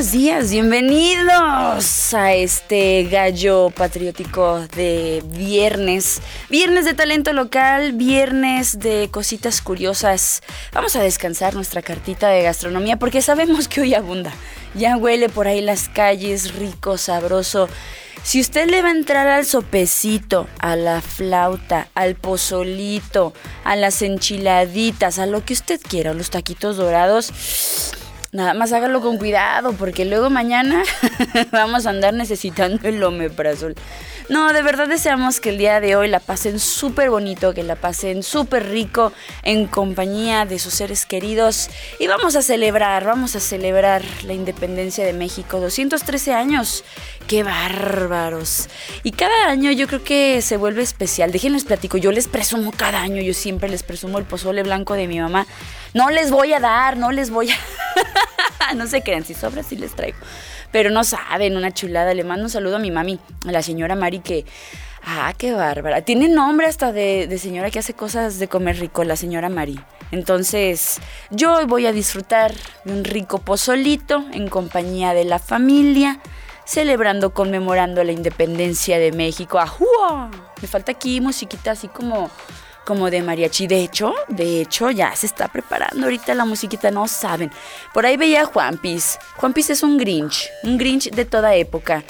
[0.00, 0.50] Buenos días.
[0.50, 6.22] Bienvenidos a este gallo patriótico de viernes.
[6.48, 10.42] Viernes de talento local, viernes de cositas curiosas.
[10.72, 14.32] Vamos a descansar nuestra cartita de gastronomía porque sabemos que hoy abunda.
[14.74, 17.68] Ya huele por ahí las calles, rico, sabroso.
[18.22, 24.00] Si usted le va a entrar al sopecito, a la flauta, al pozolito, a las
[24.00, 27.34] enchiladitas, a lo que usted quiera, los taquitos dorados,
[28.32, 30.84] Nada más hágalo con cuidado porque luego mañana
[31.50, 33.74] vamos a andar necesitando el omeprazol.
[34.30, 37.74] No, de verdad deseamos que el día de hoy la pasen súper bonito, que la
[37.74, 39.12] pasen súper rico
[39.42, 41.68] en compañía de sus seres queridos.
[41.98, 45.58] Y vamos a celebrar, vamos a celebrar la independencia de México.
[45.58, 46.84] 213 años.
[47.26, 48.68] ¡Qué bárbaros!
[49.02, 51.32] Y cada año yo creo que se vuelve especial.
[51.32, 55.08] Déjenles platico, yo les presumo cada año, yo siempre les presumo el pozole blanco de
[55.08, 55.48] mi mamá.
[55.92, 57.56] No les voy a dar, no les voy a...
[58.76, 60.18] no se crean, si sobra sí les traigo.
[60.72, 62.14] Pero no saben, una chulada.
[62.14, 64.44] Le mando un saludo a mi mami, a la señora Mari, que.
[65.02, 66.02] Ah, qué bárbara.
[66.02, 69.80] Tiene nombre hasta de, señora que hace cosas de comer rico, la señora Mari.
[70.10, 72.52] Entonces, yo voy a disfrutar
[72.84, 76.20] de un rico pozolito en compañía de la familia,
[76.66, 79.58] celebrando, conmemorando la independencia de México.
[79.58, 80.30] ¡Ajúa!
[80.60, 82.30] Me falta aquí musiquita así como
[82.90, 83.68] como de mariachi.
[83.68, 87.52] De hecho, de hecho, ya se está preparando ahorita la musiquita, no saben.
[87.94, 89.16] Por ahí veía a Juanpis.
[89.36, 92.02] Juanpis es un Grinch, un Grinch de toda época.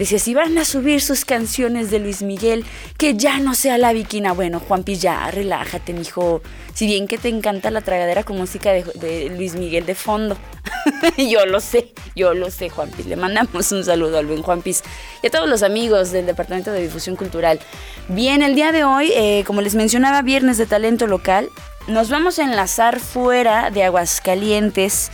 [0.00, 2.64] Decía, si van a subir sus canciones de Luis Miguel,
[2.96, 4.32] que ya no sea la viquina.
[4.32, 6.40] Bueno, Juanpis, ya, relájate, mijo.
[6.72, 10.38] Si bien que te encanta la tragadera con música de, de Luis Miguel de fondo.
[11.18, 13.04] yo lo sé, yo lo sé, Juanpis.
[13.04, 14.82] Le mandamos un saludo al buen Juanpis
[15.22, 17.60] y a todos los amigos del Departamento de Difusión Cultural.
[18.08, 21.50] Bien, el día de hoy, eh, como les mencionaba, viernes de talento local,
[21.88, 25.10] nos vamos a enlazar fuera de Aguascalientes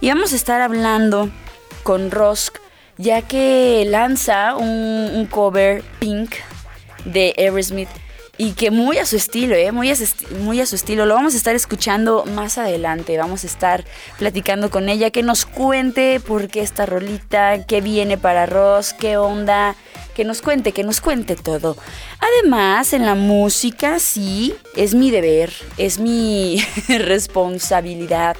[0.00, 1.28] y vamos a estar hablando
[1.82, 2.58] con Rosk,
[2.98, 6.34] ya que lanza un, cover pink
[7.04, 7.88] de Aerosmith
[8.36, 9.72] y que muy a su estilo, ¿eh?
[9.72, 10.04] muy, a su,
[10.40, 11.06] muy a su estilo.
[11.06, 13.18] Lo vamos a estar escuchando más adelante.
[13.18, 13.84] Vamos a estar
[14.16, 19.16] platicando con ella, que nos cuente por qué esta rolita, qué viene para Ross, qué
[19.16, 19.74] onda,
[20.14, 21.76] que nos cuente, que nos cuente todo.
[22.20, 28.36] Además, en la música, sí, es mi deber, es mi responsabilidad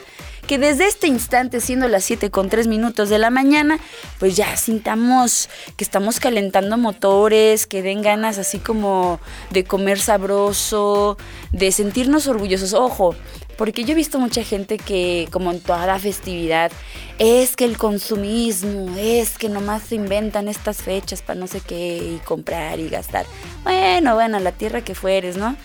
[0.49, 3.79] que desde este instante, siendo las 7 con 3 minutos de la mañana,
[4.19, 9.21] pues ya sintamos que estamos calentando motores, que den ganas así como
[9.51, 11.19] de comer sabroso,
[11.53, 12.73] de sentirnos orgullosos.
[12.73, 13.15] Ojo,
[13.59, 16.73] porque yo he visto mucha gente que, como en toda festividad,
[17.19, 21.99] es que el consumismo, es que nomás se inventan estas fechas para no sé qué
[21.99, 23.27] y comprar y gastar.
[23.65, 25.57] Bueno, bueno, la tierra que fueres, ¿no?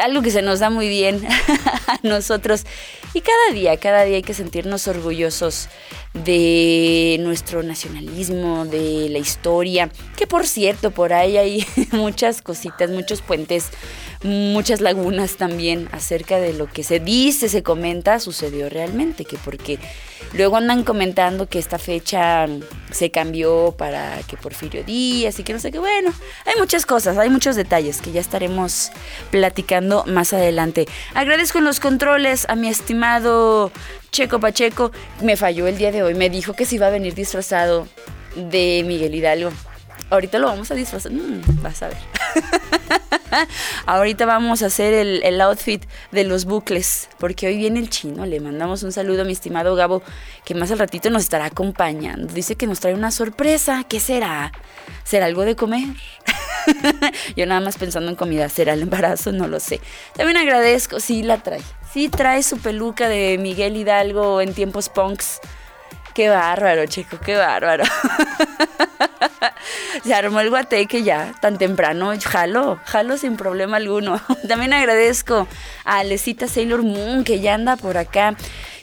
[0.00, 1.26] Algo que se nos da muy bien
[1.86, 2.64] a nosotros.
[3.14, 5.68] Y cada día, cada día hay que sentirnos orgullosos
[6.14, 13.22] de nuestro nacionalismo, de la historia, que por cierto, por ahí hay muchas cositas, muchos
[13.22, 13.70] puentes,
[14.22, 19.78] muchas lagunas también acerca de lo que se dice, se comenta, sucedió realmente, que porque
[20.34, 22.46] luego andan comentando que esta fecha
[22.90, 26.12] se cambió para que Porfirio Díaz y que no sé qué, bueno,
[26.46, 28.90] hay muchas cosas, hay muchos detalles que ya estaremos
[29.30, 30.86] platicando más adelante.
[31.14, 33.72] Agradezco en los controles a mi estimado
[34.10, 37.14] Checo Pacheco, me falló el día de hoy, me dijo que se iba a venir
[37.14, 37.88] disfrazado
[38.36, 39.50] de Miguel Hidalgo.
[40.12, 41.10] Ahorita lo vamos a disfrazar.
[41.10, 41.96] Mm, vas a ver.
[43.86, 48.26] Ahorita vamos a hacer el, el, outfit de los bucles, porque hoy viene el chino.
[48.26, 50.02] Le mandamos un saludo a mi estimado Gabo,
[50.44, 52.30] que más al ratito nos estará acompañando.
[52.34, 53.84] Dice que nos trae una sorpresa.
[53.88, 54.52] ¿Qué será?
[55.02, 55.88] ¿Será algo de comer?
[57.36, 58.50] Yo nada más pensando en comida.
[58.50, 59.32] ¿Será el embarazo?
[59.32, 59.80] No lo sé.
[60.14, 61.00] También agradezco.
[61.00, 61.62] Sí, la trae.
[61.90, 65.40] Sí, trae su peluca de Miguel Hidalgo en tiempos punks.
[66.14, 67.84] Qué bárbaro, chico, qué bárbaro.
[70.04, 72.12] Se armó el guateque ya, tan temprano.
[72.22, 74.20] Jalo, jalo sin problema alguno.
[74.48, 75.46] También agradezco
[75.84, 78.34] a Alecita Sailor Moon, que ya anda por acá.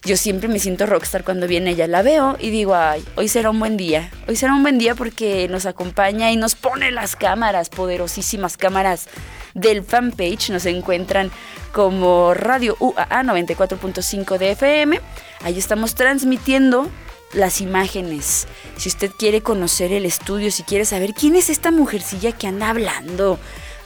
[0.04, 1.88] Yo siempre me siento rockstar cuando viene ella.
[1.88, 4.10] La veo y digo, ay, hoy será un buen día.
[4.28, 9.08] Hoy será un buen día porque nos acompaña y nos pone las cámaras, poderosísimas cámaras
[9.54, 10.52] del fanpage.
[10.52, 11.32] Nos encuentran
[11.74, 15.02] como Radio UAA 94.5 de FM.
[15.44, 16.90] Ahí estamos transmitiendo
[17.34, 18.48] las imágenes.
[18.78, 22.70] Si usted quiere conocer el estudio, si quiere saber quién es esta mujercilla que anda
[22.70, 23.40] hablando,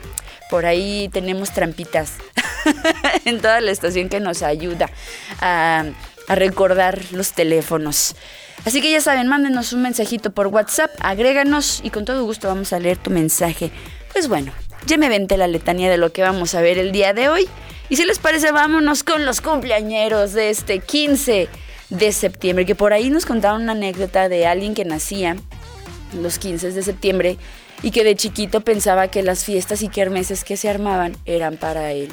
[0.54, 2.12] por ahí tenemos trampitas
[3.24, 4.88] en toda la estación que nos ayuda
[5.40, 5.86] a,
[6.28, 8.14] recordar los teléfonos.
[8.64, 12.72] Así que ya saben, mándenos un mensajito por WhatsApp, agréganos y con todo gusto vamos
[12.72, 13.72] a leer tu mensaje.
[14.12, 14.52] Pues bueno,
[14.86, 17.48] ya me venté la letanía de lo que vamos a ver el día de hoy.
[17.88, 21.48] Y si les parece, vámonos con los cumpleañeros de este 15
[21.90, 25.34] de septiembre, que por ahí nos contaron una anécdota de alguien que nacía
[26.22, 27.38] los 15 de septiembre
[27.84, 31.92] y que de chiquito pensaba que las fiestas y kermeses que se armaban eran para
[31.92, 32.08] él.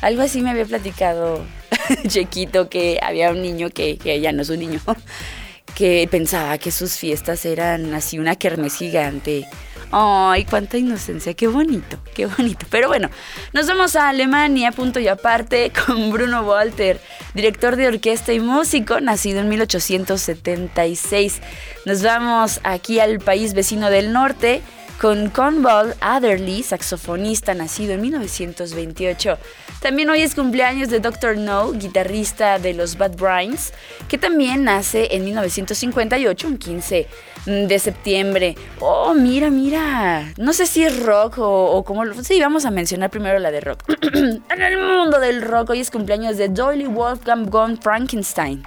[0.00, 1.44] Algo así me había platicado
[2.06, 4.80] chiquito que había un niño que, que ya no es un niño,
[5.74, 9.48] que pensaba que sus fiestas eran así una kermes gigante.
[9.90, 12.66] Ay, cuánta inocencia, qué bonito, qué bonito.
[12.70, 13.10] Pero bueno,
[13.52, 17.00] nos vamos a Alemania, punto y aparte, con Bruno Walter,
[17.34, 21.40] director de orquesta y músico, nacido en 1876.
[21.86, 24.62] Nos vamos aquí al país vecino del norte,
[25.00, 29.38] con Conball Adderley, saxofonista nacido en 1928.
[29.80, 31.36] También hoy es cumpleaños de Dr.
[31.36, 33.72] No, guitarrista de los Bad Brains,
[34.08, 37.06] que también nace en 1958, un 15
[37.46, 38.56] de septiembre.
[38.80, 40.32] Oh, mira, mira.
[40.36, 42.22] No sé si es rock o, o cómo lo...
[42.24, 43.84] Sí, vamos a mencionar primero la de rock.
[44.12, 48.66] en el mundo del rock hoy es cumpleaños de Doyle Wolfgang von Frankenstein.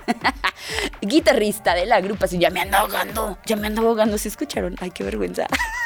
[1.01, 2.39] guitarrista de la agrupación.
[2.39, 4.17] Ya me ando ahogando, ya me ando ahogando.
[4.17, 4.75] ¿Se escucharon?
[4.79, 5.45] Ay, qué vergüenza.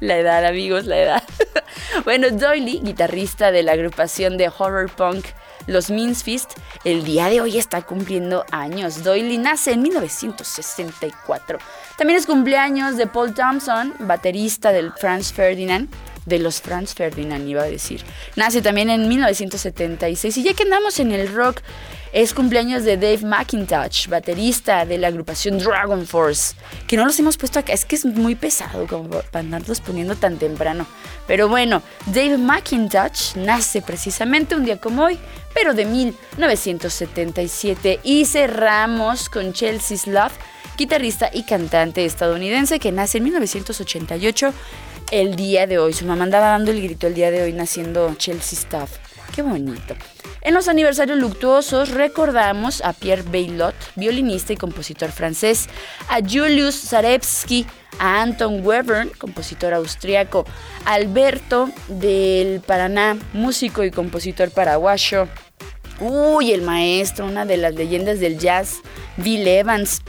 [0.00, 1.22] La edad, amigos, la edad.
[2.04, 5.26] bueno, Doily, guitarrista de la agrupación de horror punk
[5.66, 5.92] Los
[6.22, 6.52] Fist,
[6.84, 9.04] el día de hoy está cumpliendo años.
[9.04, 11.58] Doily nace en 1964.
[11.98, 15.88] También es cumpleaños de Paul Thompson, baterista del Franz Ferdinand
[16.26, 18.02] de los Franz Ferdinand, iba a decir.
[18.36, 20.36] Nace también en 1976.
[20.38, 21.60] Y ya que andamos en el rock,
[22.12, 26.54] es cumpleaños de Dave McIntosh, baterista de la agrupación Dragon Force,
[26.86, 30.14] que no los hemos puesto acá, es que es muy pesado como para andarlos poniendo
[30.16, 30.86] tan temprano.
[31.26, 35.18] Pero bueno, Dave McIntosh nace precisamente un día como hoy,
[35.54, 38.00] pero de 1977.
[38.02, 40.32] Y cerramos con Chelsea Love,
[40.76, 44.54] guitarrista y cantante estadounidense que nace en 1988
[45.10, 45.92] el día de hoy.
[45.92, 49.09] Su mamá andaba dando el grito el día de hoy naciendo Chelsea Stuff.
[49.34, 49.94] Qué bonito.
[50.42, 55.68] En los aniversarios luctuosos recordamos a Pierre Bailot, violinista y compositor francés,
[56.08, 57.66] a Julius Zarevsky,
[57.98, 60.46] a Anton Webern, compositor austriaco,
[60.86, 65.28] Alberto del Paraná, músico y compositor paraguayo.
[66.00, 68.80] Uy, el maestro, una de las leyendas del jazz,
[69.18, 70.00] Bill Evans,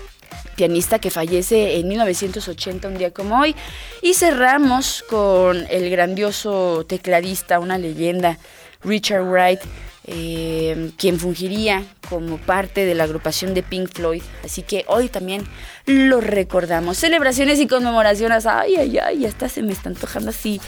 [0.55, 3.55] pianista que fallece en 1980, un día como hoy.
[4.01, 8.37] Y cerramos con el grandioso tecladista, una leyenda,
[8.83, 9.59] Richard Wright,
[10.05, 14.23] eh, quien fungiría como parte de la agrupación de Pink Floyd.
[14.43, 15.43] Así que hoy también
[15.85, 16.97] lo recordamos.
[16.97, 18.45] Celebraciones y conmemoraciones.
[18.45, 20.59] Ay, ay, ay, hasta se me está antojando así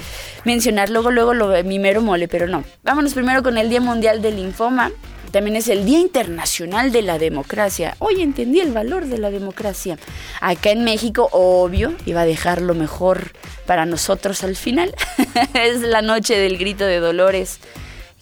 [0.45, 2.63] mencionar luego, luego lo mi mero mole, pero no.
[2.83, 4.91] Vámonos primero con el Día Mundial del Linfoma.
[5.31, 7.95] También es el Día Internacional de la Democracia.
[7.97, 9.97] Hoy entendí el valor de la democracia.
[10.41, 13.31] Acá en México, obvio, iba a dejar lo mejor
[13.65, 14.93] para nosotros al final.
[15.55, 17.59] es la noche del grito de Dolores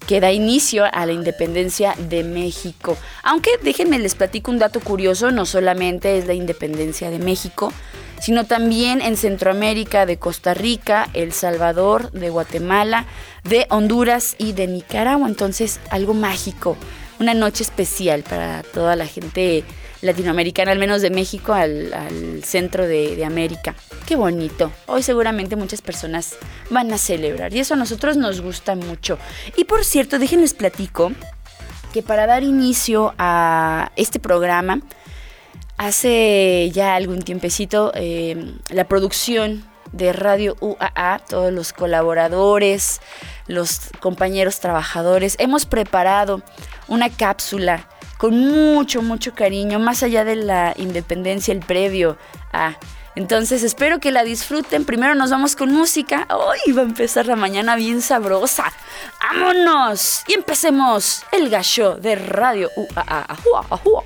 [0.08, 2.98] que da inicio a la independencia de México.
[3.24, 7.72] Aunque déjenme les platico un dato curioso, no solamente es la independencia de México,
[8.20, 13.06] sino también en Centroamérica, de Costa Rica, El Salvador, de Guatemala,
[13.44, 15.28] de Honduras y de Nicaragua.
[15.28, 16.78] Entonces, algo mágico,
[17.20, 19.64] una noche especial para toda la gente
[20.02, 23.76] latinoamericana, al menos de México al, centro de, América.
[24.08, 24.72] Qué bonito.
[24.88, 26.36] Hoy seguramente muchas personas
[26.70, 29.18] van a celebrar y eso a nosotros nos gusta mucho.
[29.56, 31.12] Y por cierto, déjenles platico
[31.94, 34.82] que para dar inicio a este programa,
[35.78, 43.02] hace ya algún tiempecito, eh, la producción de Radio UAA, todos los colaboradores,
[43.48, 46.42] los compañeros trabajadores, hemos preparado
[46.88, 47.90] una cápsula
[48.22, 52.18] con mucho, mucho cariño, más allá de la independencia, el previo
[52.54, 52.76] a...
[53.16, 54.86] Entonces espero que la disfruten.
[54.86, 56.28] Primero nos vamos con música.
[56.30, 58.72] Hoy va a empezar la mañana bien sabrosa.
[59.20, 60.22] ¡Vámonos!
[60.28, 63.26] Y empecemos el gallo de Radio UAA.
[63.28, 64.04] ¡Ajua, ajua!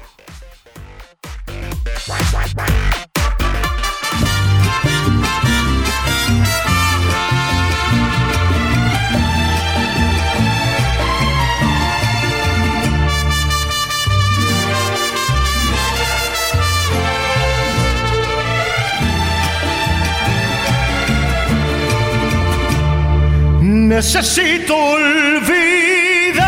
[23.95, 26.41] Necesito olvidar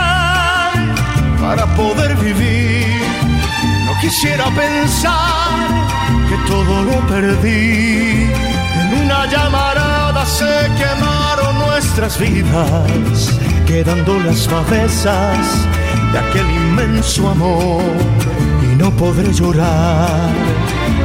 [1.39, 3.01] para poder vivir.
[3.85, 5.55] No quisiera pensar
[6.27, 8.29] que todo lo perdí.
[8.81, 15.37] En una llamarada se quemaron nuestras vidas, quedando las cabezas
[16.11, 17.81] de aquel inmenso amor.
[18.61, 20.31] Y no podré llorar,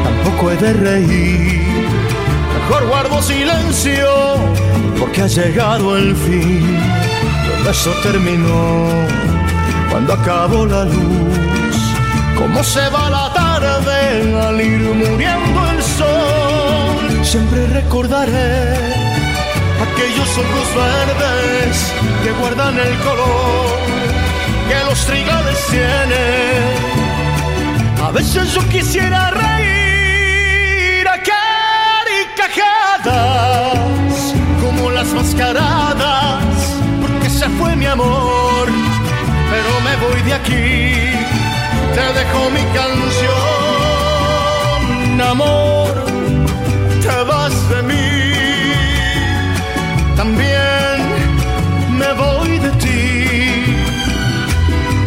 [0.02, 1.62] tampoco he de reír.
[2.52, 4.42] Mejor guardo silencio
[4.99, 6.78] porque ha llegado el fin.
[7.46, 8.88] Todo eso terminó
[9.90, 11.78] cuando acabó la luz.
[12.37, 17.25] Como se va la tarde al ir muriendo el sol.
[17.25, 18.75] Siempre recordaré
[19.87, 23.78] aquellos ojos verdes que guardan el color
[24.68, 26.62] que los trigales tienen.
[28.02, 31.18] A veces yo quisiera reír a
[32.37, 33.81] carcajadas como
[35.02, 36.44] las mascaradas,
[37.00, 38.66] porque se fue mi amor,
[39.52, 40.94] pero me voy de aquí,
[41.94, 43.61] te dejo mi canción,
[45.32, 45.92] amor,
[47.02, 48.32] te vas de mí,
[50.16, 50.97] también
[52.00, 53.26] me voy de ti,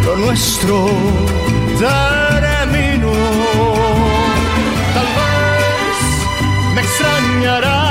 [0.05, 0.77] lo nuestro
[1.79, 3.13] terminó,
[4.95, 5.97] tal vez
[6.73, 7.84] me extrañarás,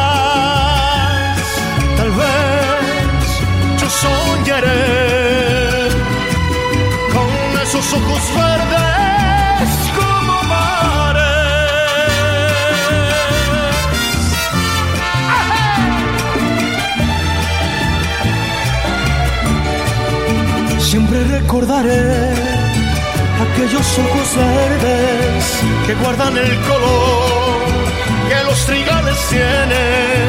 [23.98, 25.44] ojos verdes
[25.86, 27.64] que guardan el color
[28.28, 30.28] que los trigales tienen.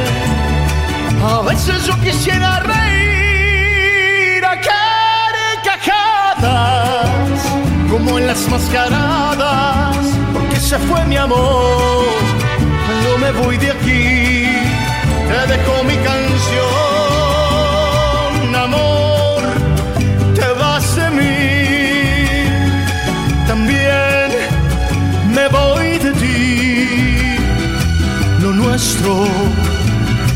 [1.23, 4.59] A veces yo quisiera reír a
[5.71, 7.09] carcajadas,
[7.89, 9.97] como en las mascaradas,
[10.33, 12.05] porque se fue mi amor.
[12.85, 14.47] Cuando me voy de aquí,
[15.29, 16.94] te dejo mi canción,
[28.75, 29.15] nuestro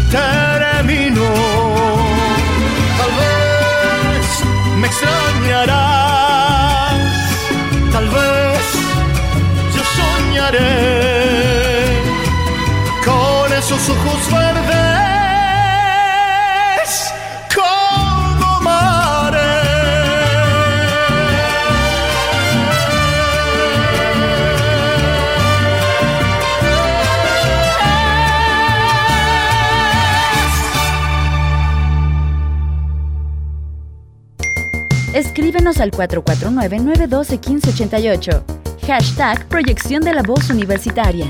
[0.10, 1.30] terminó.
[3.00, 4.28] Tal vez
[4.78, 5.74] me extrañarás,
[7.92, 8.64] tal vez
[9.76, 11.09] yo soñaré
[35.78, 38.42] Al 449-912-1588.
[38.88, 41.28] Hashtag Proyección de la Voz Universitaria.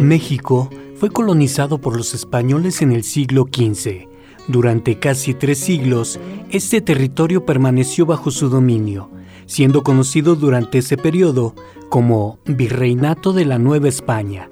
[0.00, 4.08] México fue colonizado por los españoles en el siglo XV.
[4.48, 6.18] Durante casi tres siglos,
[6.50, 9.10] este territorio permaneció bajo su dominio,
[9.44, 11.54] siendo conocido durante ese periodo
[11.90, 14.49] como Virreinato de la Nueva España.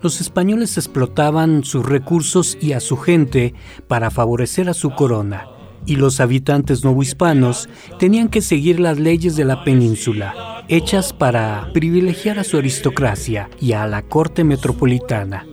[0.00, 3.54] Los españoles explotaban sus recursos y a su gente
[3.88, 5.48] para favorecer a su corona,
[5.86, 12.38] y los habitantes novohispanos tenían que seguir las leyes de la península, hechas para privilegiar
[12.38, 15.46] a su aristocracia y a la corte metropolitana.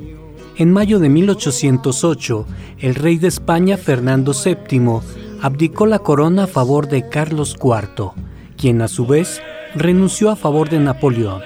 [0.58, 2.46] En mayo de 1808,
[2.80, 5.00] el rey de España, Fernando VII,
[5.42, 8.12] abdicó la corona a favor de Carlos IV,
[8.58, 9.42] quien a su vez
[9.76, 11.42] renunció a favor de Napoleón,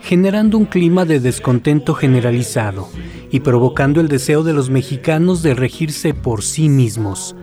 [0.00, 2.88] generando un clima de descontento generalizado
[3.30, 7.34] y provocando el deseo de los mexicanos de regirse por sí mismos.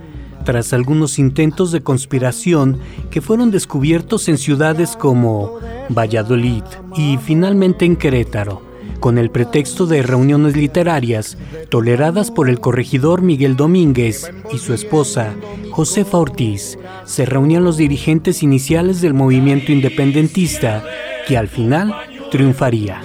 [0.43, 5.59] Tras algunos intentos de conspiración que fueron descubiertos en ciudades como
[5.89, 6.63] Valladolid
[6.95, 8.61] y finalmente en Querétaro,
[8.99, 11.37] con el pretexto de reuniones literarias
[11.69, 15.33] toleradas por el corregidor Miguel Domínguez y su esposa,
[15.71, 20.83] Josefa Ortiz, se reunían los dirigentes iniciales del movimiento independentista,
[21.27, 21.93] que al final
[22.31, 23.01] triunfaría.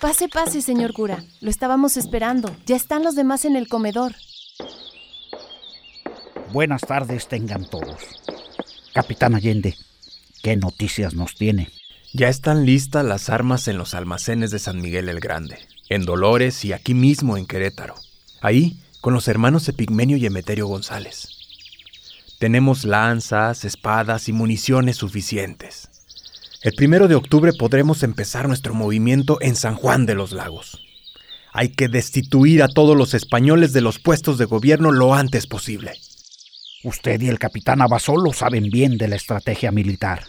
[0.00, 1.24] Pase, pase, señor cura.
[1.40, 2.54] Lo estábamos esperando.
[2.66, 4.14] Ya están los demás en el comedor.
[6.52, 7.96] Buenas tardes tengan todos.
[8.94, 9.74] Capitán Allende,
[10.42, 11.68] ¿qué noticias nos tiene?
[12.14, 15.58] Ya están listas las armas en los almacenes de San Miguel el Grande,
[15.90, 17.94] en Dolores y aquí mismo en Querétaro.
[18.40, 21.28] Ahí con los hermanos Epigmenio y Emeterio González.
[22.38, 25.88] Tenemos lanzas, espadas y municiones suficientes.
[26.62, 30.82] El primero de octubre podremos empezar nuestro movimiento en San Juan de los Lagos.
[31.52, 35.92] Hay que destituir a todos los españoles de los puestos de gobierno lo antes posible.
[36.84, 40.24] Usted y el capitán Abasolo saben bien de la estrategia militar.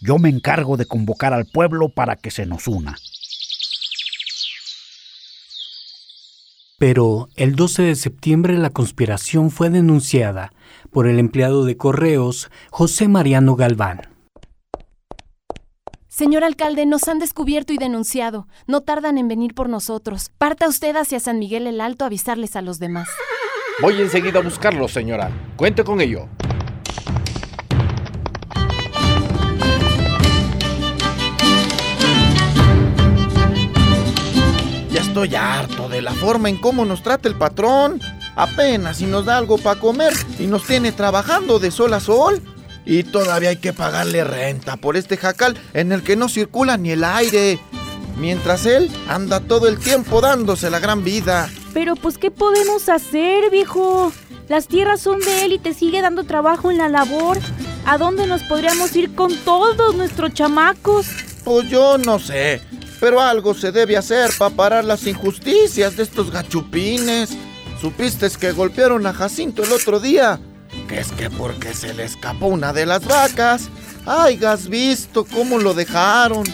[0.00, 2.96] Yo me encargo de convocar al pueblo para que se nos una.
[6.78, 10.52] Pero el 12 de septiembre la conspiración fue denunciada
[10.90, 14.02] por el empleado de correos José Mariano Galván.
[16.08, 18.46] Señor alcalde, nos han descubierto y denunciado.
[18.66, 20.30] No tardan en venir por nosotros.
[20.38, 23.08] Parta usted hacia San Miguel el Alto a avisarles a los demás.
[23.82, 25.30] Voy enseguida a buscarlos, señora.
[25.56, 26.28] Cuente con ello.
[35.16, 38.02] Estoy harto de la forma en cómo nos trata el patrón.
[38.34, 42.42] Apenas si nos da algo para comer y nos tiene trabajando de sol a sol.
[42.84, 46.90] Y todavía hay que pagarle renta por este jacal en el que no circula ni
[46.90, 47.58] el aire.
[48.18, 51.48] Mientras él anda todo el tiempo dándose la gran vida.
[51.72, 54.12] Pero pues, ¿qué podemos hacer, viejo?
[54.48, 57.38] Las tierras son de él y te sigue dando trabajo en la labor.
[57.86, 61.06] ¿A dónde nos podríamos ir con todos nuestros chamacos?
[61.42, 62.60] Pues yo no sé,
[63.00, 67.30] pero algo se debe hacer para parar las injusticias de estos gachupines.
[67.80, 70.40] ¿Supiste que golpearon a Jacinto el otro día?
[70.88, 73.68] Que es que porque se le escapó una de las vacas.
[74.06, 76.44] Ay, has visto cómo lo dejaron.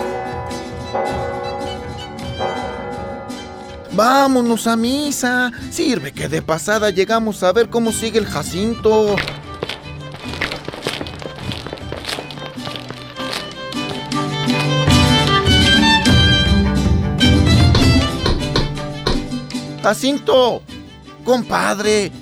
[3.92, 5.52] Vámonos a misa.
[5.70, 9.16] Sirve que de pasada llegamos a ver cómo sigue el Jacinto.
[19.83, 20.62] Jacinto,
[21.25, 22.12] compadre,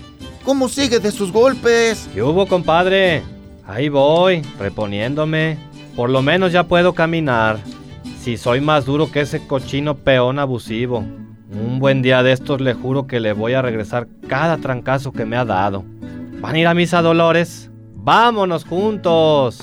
[0.44, 2.08] ¿cómo sigue de sus golpes?
[2.14, 3.22] ¿Qué hubo, compadre?
[3.66, 5.58] Ahí voy, reponiéndome.
[5.94, 7.58] Por lo menos ya puedo caminar.
[8.22, 11.04] Si soy más duro que ese cochino peón abusivo.
[11.52, 15.26] Un buen día de estos le juro que le voy a regresar cada trancazo que
[15.26, 15.84] me ha dado.
[16.40, 17.70] ¿Van a ir a misa, Dolores?
[17.94, 19.60] ¡Vámonos juntos!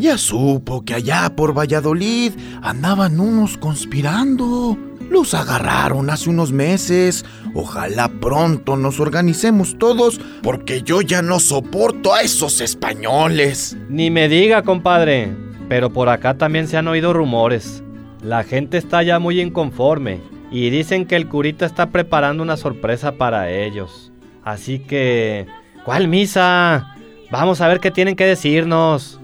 [0.00, 2.32] Ya supo que allá por Valladolid
[2.62, 4.78] andaban unos conspirando.
[5.10, 7.26] Los agarraron hace unos meses.
[7.54, 13.76] Ojalá pronto nos organicemos todos porque yo ya no soporto a esos españoles.
[13.90, 15.36] Ni me diga, compadre.
[15.68, 17.84] Pero por acá también se han oído rumores.
[18.22, 23.12] La gente está ya muy inconforme y dicen que el curita está preparando una sorpresa
[23.12, 24.12] para ellos.
[24.44, 25.46] Así que...
[25.84, 26.96] ¿Cuál misa?
[27.30, 29.20] Vamos a ver qué tienen que decirnos.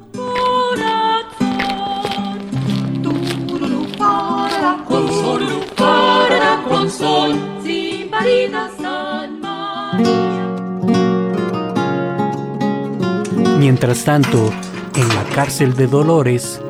[13.58, 14.52] Mientras tanto,
[14.96, 16.62] en la cárcel de Dolores.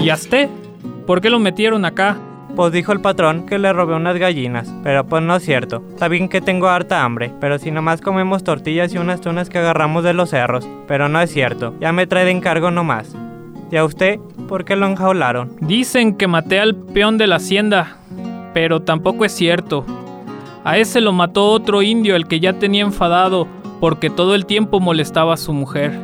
[0.00, 0.48] ¿Y a usted?
[1.06, 2.18] ¿Por qué lo metieron acá?
[2.56, 5.84] Pues dijo el patrón que le robé unas gallinas, pero pues no es cierto.
[5.90, 9.58] Está bien que tengo harta hambre, pero si nomás comemos tortillas y unas tunas que
[9.58, 10.68] agarramos de los cerros.
[10.88, 13.14] Pero no es cierto, ya me trae de encargo nomás.
[13.70, 14.18] ¿Y a usted?
[14.48, 15.52] ¿Por qué lo enjaularon?
[15.60, 17.98] Dicen que maté al peón de la hacienda,
[18.52, 19.86] pero tampoco es cierto.
[20.64, 23.46] A ese lo mató otro indio, el que ya tenía enfadado,
[23.80, 25.98] porque todo el tiempo molestaba a su mujer.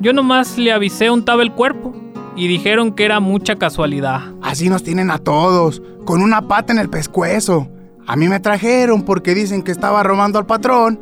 [0.00, 1.94] Yo nomás le avisé untaba el cuerpo
[2.34, 4.22] y dijeron que era mucha casualidad.
[4.42, 7.68] Así nos tienen a todos, con una pata en el pescuezo.
[8.06, 10.98] A mí me trajeron porque dicen que estaba robando al patrón,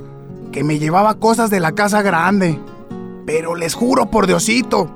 [0.51, 2.59] que me llevaba cosas de la casa grande.
[3.25, 4.91] Pero les juro por Diosito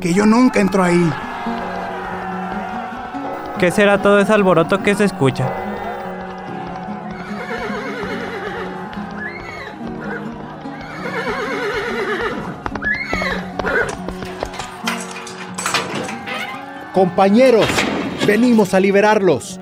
[0.00, 1.10] que yo nunca entro ahí.
[3.58, 5.69] ¿Qué será todo ese alboroto que se escucha?
[16.92, 17.68] Compañeros,
[18.26, 19.60] venimos a liberarlos.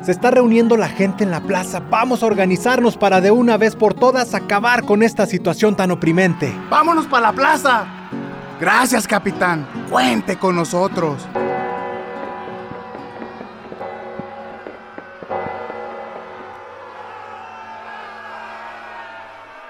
[0.00, 1.82] Se está reuniendo la gente en la plaza.
[1.90, 6.54] Vamos a organizarnos para de una vez por todas acabar con esta situación tan oprimente.
[6.70, 7.84] ¡Vámonos para la plaza!
[8.60, 9.66] Gracias, capitán.
[9.90, 11.26] Cuente con nosotros.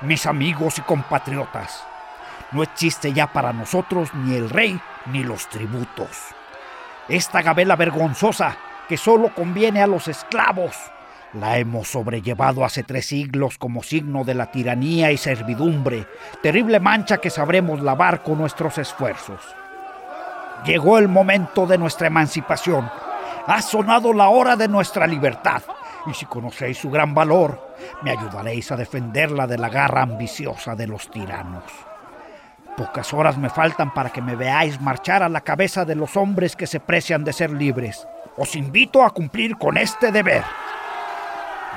[0.03, 1.85] Mis amigos y compatriotas,
[2.53, 6.38] no existe ya para nosotros ni el rey ni los tributos.
[7.09, 8.57] Esta gabela vergonzosa
[8.89, 10.77] que solo conviene a los esclavos,
[11.35, 16.07] la hemos sobrellevado hace tres siglos como signo de la tiranía y servidumbre,
[16.43, 19.41] terrible mancha que sabremos lavar con nuestros esfuerzos.
[20.65, 22.91] Llegó el momento de nuestra emancipación.
[23.47, 25.63] Ha sonado la hora de nuestra libertad.
[26.07, 30.87] Y si conocéis su gran valor, me ayudaréis a defenderla de la garra ambiciosa de
[30.87, 31.88] los tiranos.
[32.79, 36.55] Pocas horas me faltan para que me veáis marchar a la cabeza de los hombres
[36.55, 38.07] que se precian de ser libres.
[38.37, 40.45] Os invito a cumplir con este deber.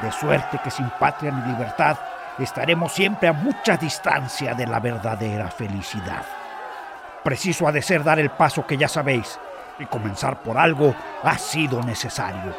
[0.04, 1.98] De suerte que sin patria ni libertad
[2.38, 6.24] estaremos siempre a mucha distancia de la verdadera felicidad.
[7.24, 9.40] Preciso ha de ser dar el paso que ya sabéis,
[9.80, 12.56] y comenzar por algo ha sido necesario.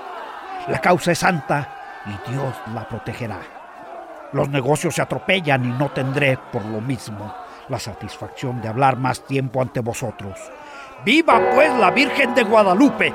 [0.67, 1.69] La causa es santa
[2.07, 3.39] y Dios la protegerá.
[4.33, 7.33] Los negocios se atropellan y no tendré, por lo mismo,
[7.73, 10.39] la satisfacción de hablar más tiempo ante vosotros.
[11.07, 13.13] ¡Viva pues la Virgen de Guadalupe!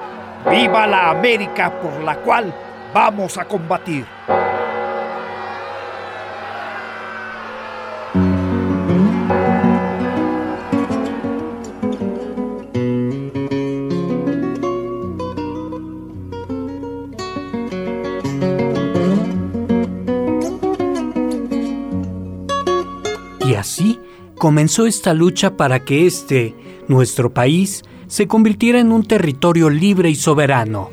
[0.49, 2.51] ¡Viva la América por la cual
[2.91, 4.05] vamos a combatir!
[24.37, 26.55] Comenzó esta lucha para que este,
[26.87, 30.89] nuestro país, se convirtiera en un territorio libre y soberano.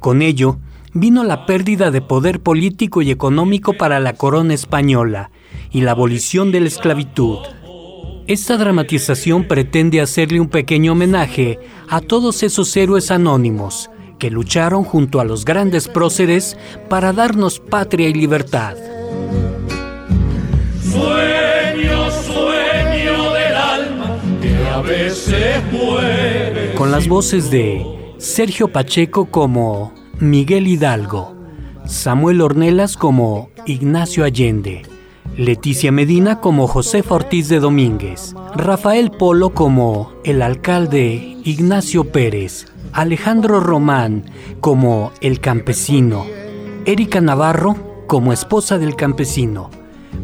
[0.00, 0.58] Con ello,
[0.92, 5.30] vino la pérdida de poder político y económico para la corona española
[5.70, 7.38] y la abolición de la esclavitud.
[8.26, 15.20] Esta dramatización pretende hacerle un pequeño homenaje a todos esos héroes anónimos que lucharon junto
[15.20, 16.56] a los grandes próceres
[16.88, 18.95] para darnos patria y libertad.
[26.76, 27.86] Con las voces de
[28.18, 31.34] Sergio Pacheco como Miguel Hidalgo,
[31.86, 34.82] Samuel Ornelas como Ignacio Allende,
[35.36, 43.60] Leticia Medina como Josefa Ortiz de Domínguez, Rafael Polo como el alcalde Ignacio Pérez, Alejandro
[43.60, 46.26] Román como el campesino,
[46.84, 49.70] Erika Navarro como esposa del campesino,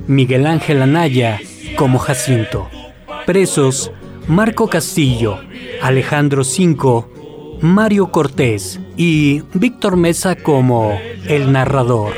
[0.06, 1.40] Miguel Ángel Anaya
[1.76, 2.68] como Jacinto.
[3.24, 3.92] Presos,
[4.32, 5.38] Marco Castillo,
[5.82, 7.10] Alejandro Cinco,
[7.60, 12.14] Mario Cortés y Víctor Mesa como el narrador.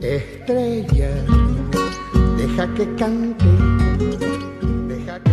[0.00, 1.10] Estrella,
[2.38, 3.44] deja que cante.
[4.88, 5.30] Deja que...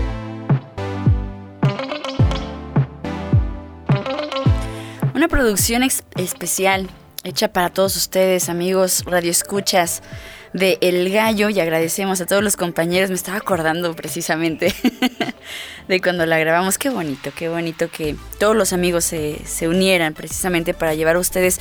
[5.15, 6.89] Una producción especial
[7.23, 10.03] hecha para todos ustedes, amigos radioescuchas
[10.53, 13.09] de El Gallo, y agradecemos a todos los compañeros.
[13.09, 14.73] Me estaba acordando precisamente
[15.87, 16.77] de cuando la grabamos.
[16.77, 21.19] Qué bonito, qué bonito que todos los amigos se, se unieran precisamente para llevar a
[21.19, 21.59] ustedes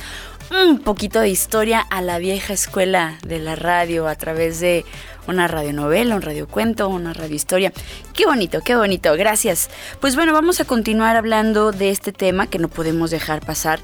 [0.51, 4.85] un poquito de historia a la vieja escuela de la radio a través de
[5.27, 7.71] una radionovela, un radiocuento, una radiohistoria.
[8.13, 9.69] Qué bonito, qué bonito, gracias.
[10.01, 13.79] Pues bueno, vamos a continuar hablando de este tema que no podemos dejar pasar.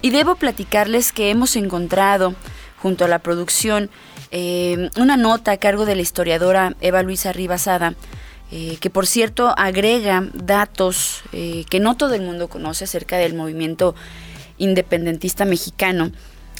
[0.00, 2.34] Y debo platicarles que hemos encontrado,
[2.78, 3.90] junto a la producción,
[4.30, 7.94] eh, una nota a cargo de la historiadora Eva Luisa Ribasada,
[8.50, 13.34] eh, que por cierto agrega datos eh, que no todo el mundo conoce acerca del
[13.34, 13.94] movimiento
[14.58, 16.12] independentista mexicano.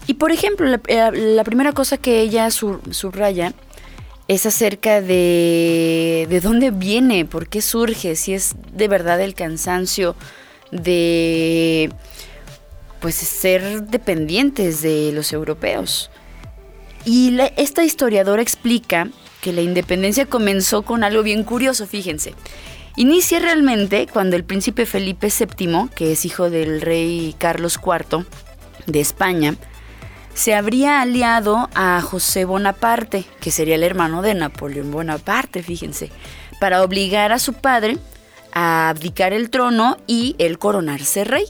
[0.07, 3.53] Y por ejemplo, la, primera cosa que ella subraya
[4.29, 10.15] es acerca de, de dónde viene, por qué surge, si es de verdad el cansancio
[10.71, 11.91] de
[13.01, 16.11] pues ser dependientes de los europeos.
[17.07, 19.09] Y esta historiadora explica
[19.41, 22.35] que la independencia comenzó con algo bien curioso, fíjense.
[22.97, 28.27] Inicia realmente cuando el príncipe Felipe VII, que es hijo del rey Carlos IV
[28.87, 29.55] de España,
[30.35, 36.11] se habría aliado a José Bonaparte, que sería el hermano de Napoleón Bonaparte, fíjense,
[36.59, 37.99] para obligar a su padre
[38.53, 41.45] a abdicar el trono y él coronarse rey.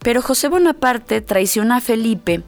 [0.00, 2.42] Pero José Bonaparte traiciona a Felipe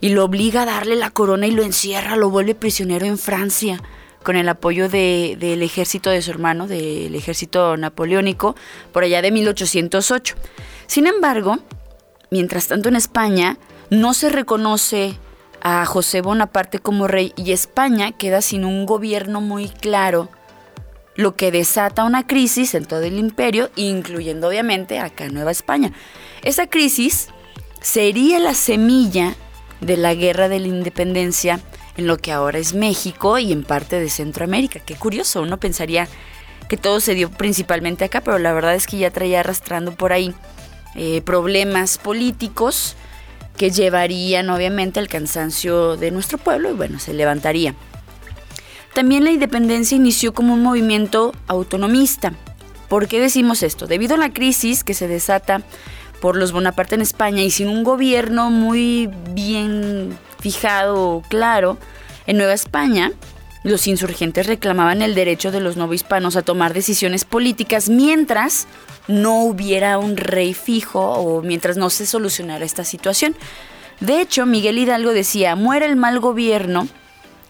[0.00, 3.82] y lo obliga a darle la corona y lo encierra, lo vuelve prisionero en Francia,
[4.22, 8.54] con el apoyo de- del ejército de su hermano, del ejército napoleónico,
[8.92, 10.34] por allá de 1808.
[10.86, 11.58] Sin embargo,
[12.30, 13.58] mientras tanto en España
[13.90, 15.16] no se reconoce
[15.60, 20.28] a José Bonaparte como rey y España queda sin un gobierno muy claro,
[21.16, 25.92] lo que desata una crisis en todo el imperio, incluyendo obviamente acá Nueva España.
[26.42, 27.28] Esa crisis
[27.80, 29.34] sería la semilla
[29.80, 31.60] de la guerra de la independencia
[31.96, 34.80] en lo que ahora es México y en parte de Centroamérica.
[34.80, 36.08] Qué curioso, uno pensaría
[36.68, 40.12] que todo se dio principalmente acá, pero la verdad es que ya traía arrastrando por
[40.12, 40.34] ahí
[40.94, 42.96] eh, problemas políticos
[43.56, 47.74] que llevarían obviamente al cansancio de nuestro pueblo y bueno, se levantaría.
[48.94, 52.32] También la independencia inició como un movimiento autonomista
[52.88, 53.86] ¿Por qué decimos esto?
[53.86, 55.62] Debido a la crisis que se desata
[56.20, 61.78] por los Bonaparte en España y sin un gobierno muy bien fijado claro,
[62.26, 63.12] en Nueva España,
[63.64, 68.66] los insurgentes reclamaban el derecho de los novohispanos a tomar decisiones políticas mientras
[69.08, 73.34] no hubiera un rey fijo o mientras no se solucionara esta situación.
[74.00, 76.88] De hecho, Miguel Hidalgo decía, muere el mal gobierno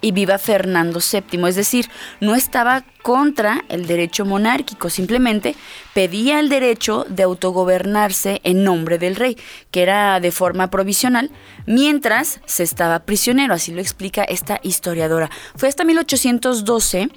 [0.00, 1.88] y viva Fernando VII, es decir,
[2.20, 5.56] no estaba contra el derecho monárquico, simplemente
[5.94, 9.36] pedía el derecho de autogobernarse en nombre del rey,
[9.70, 11.30] que era de forma provisional,
[11.66, 15.30] mientras se estaba prisionero, así lo explica esta historiadora.
[15.56, 17.08] Fue hasta 1812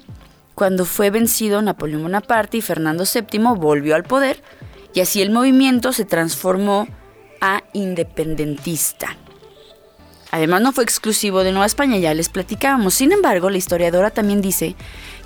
[0.54, 4.42] cuando fue vencido Napoleón Bonaparte y Fernando VII volvió al poder,
[4.94, 6.86] y así el movimiento se transformó
[7.40, 9.16] a independentista.
[10.32, 12.94] Además no fue exclusivo de Nueva España, ya les platicábamos.
[12.94, 14.74] Sin embargo, la historiadora también dice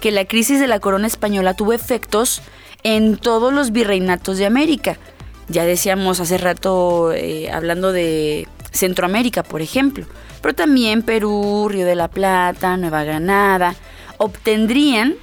[0.00, 2.42] que la crisis de la corona española tuvo efectos
[2.82, 4.98] en todos los virreinatos de América.
[5.46, 10.06] Ya decíamos hace rato eh, hablando de Centroamérica, por ejemplo,
[10.42, 13.76] pero también Perú, Río de la Plata, Nueva Granada,
[14.18, 15.14] obtendrían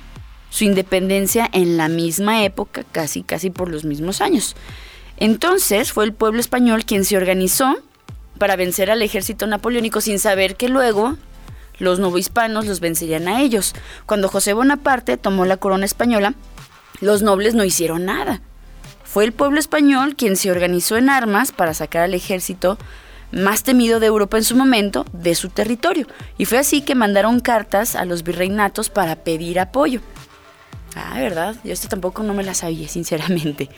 [0.49, 4.55] su independencia en la misma época, casi casi por los mismos años.
[5.17, 7.75] Entonces fue el pueblo español quien se organizó
[8.43, 11.15] para vencer al ejército napoleónico sin saber que luego
[11.77, 13.73] los novohispanos los vencerían a ellos.
[14.05, 16.33] Cuando José Bonaparte tomó la corona española,
[16.99, 18.41] los nobles no hicieron nada.
[19.05, 22.77] Fue el pueblo español quien se organizó en armas para sacar al ejército
[23.31, 26.05] más temido de Europa en su momento de su territorio.
[26.37, 30.01] Y fue así que mandaron cartas a los virreinatos para pedir apoyo.
[30.97, 31.55] Ah, ¿verdad?
[31.63, 33.69] Yo esto tampoco no me la sabía, sinceramente.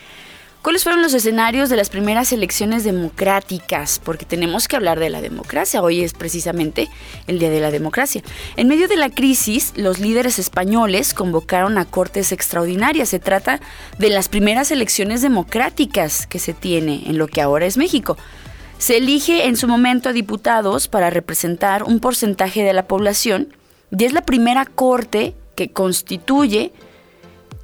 [0.65, 4.01] ¿Cuáles fueron los escenarios de las primeras elecciones democráticas?
[4.03, 5.83] Porque tenemos que hablar de la democracia.
[5.83, 6.89] Hoy es precisamente
[7.27, 8.23] el Día de la Democracia.
[8.55, 13.09] En medio de la crisis, los líderes españoles convocaron a cortes extraordinarias.
[13.09, 13.59] Se trata
[13.99, 18.17] de las primeras elecciones democráticas que se tiene en lo que ahora es México.
[18.79, 23.55] Se elige en su momento a diputados para representar un porcentaje de la población
[23.95, 26.73] y es la primera corte que constituye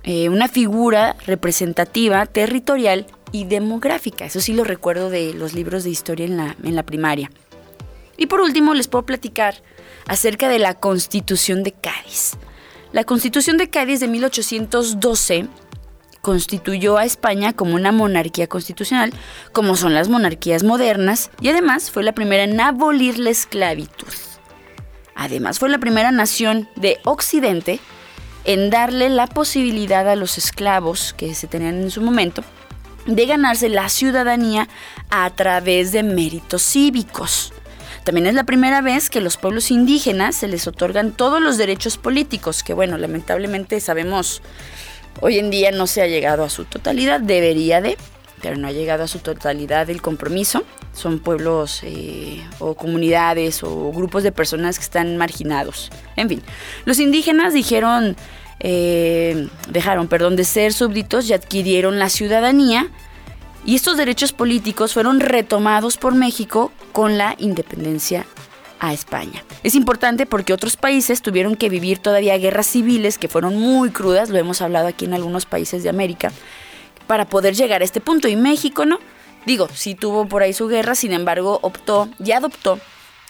[0.04, 4.26] eh, una figura representativa, territorial y demográfica.
[4.26, 7.32] Eso sí lo recuerdo de los libros de historia en la, en la primaria.
[8.18, 9.62] Y por último les puedo platicar
[10.08, 12.34] acerca de la Constitución de Cádiz.
[12.92, 15.48] La Constitución de Cádiz de 1812
[16.22, 19.14] constituyó a España como una monarquía constitucional,
[19.52, 24.14] como son las monarquías modernas, y además fue la primera en abolir la esclavitud.
[25.16, 27.80] Además fue la primera nación de Occidente
[28.46, 32.44] en darle la posibilidad a los esclavos que se tenían en su momento
[33.06, 34.68] de ganarse la ciudadanía
[35.10, 37.54] a través de méritos cívicos.
[38.04, 41.98] También es la primera vez que los pueblos indígenas se les otorgan todos los derechos
[41.98, 44.42] políticos, que bueno, lamentablemente sabemos
[45.20, 47.98] hoy en día no se ha llegado a su totalidad, debería de,
[48.42, 50.64] pero no ha llegado a su totalidad el compromiso.
[50.94, 55.90] Son pueblos eh, o comunidades o grupos de personas que están marginados.
[56.16, 56.42] En fin,
[56.86, 58.16] los indígenas dijeron,
[58.60, 62.88] eh, dejaron, perdón, de ser súbditos y adquirieron la ciudadanía.
[63.64, 68.26] Y estos derechos políticos fueron retomados por México con la independencia
[68.82, 69.46] a España.
[69.64, 74.30] Es importante porque otros países tuvieron que vivir todavía guerras civiles que fueron muy crudas,
[74.30, 76.32] lo hemos hablado aquí en algunos países de América,
[77.12, 78.30] para poder llegar a este punto.
[78.30, 78.98] Y México, ¿no?
[79.46, 82.80] Digo, sí tuvo por ahí su guerra, sin embargo, optó y adoptó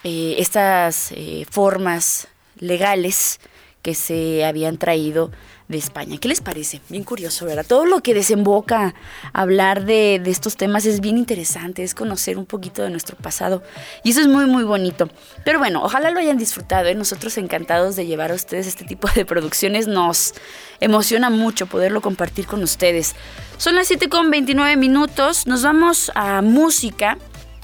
[0.04, 2.28] eh, estas eh, formas
[2.60, 3.40] legales
[3.82, 5.32] que se habían traído
[5.72, 6.18] de España.
[6.20, 6.82] ¿Qué les parece?
[6.90, 7.66] Bien curioso, ¿verdad?
[7.68, 8.94] Todo lo que desemboca
[9.34, 13.64] hablar de, estos temas es bien interesante, es conocer un poquito de nuestro pasado.
[14.04, 15.10] Y eso es muy, muy bonito.
[15.44, 16.88] Pero bueno, ojalá lo hayan disfrutado.
[16.88, 16.96] ¿eh?
[16.96, 19.88] Nosotros encantados de llevar a ustedes este tipo de producciones.
[19.88, 20.34] Nos
[20.80, 23.16] emociona mucho poderlo compartir con ustedes.
[23.58, 25.48] Son las 7 con 29 minutos.
[25.48, 27.18] Nos vamos a música.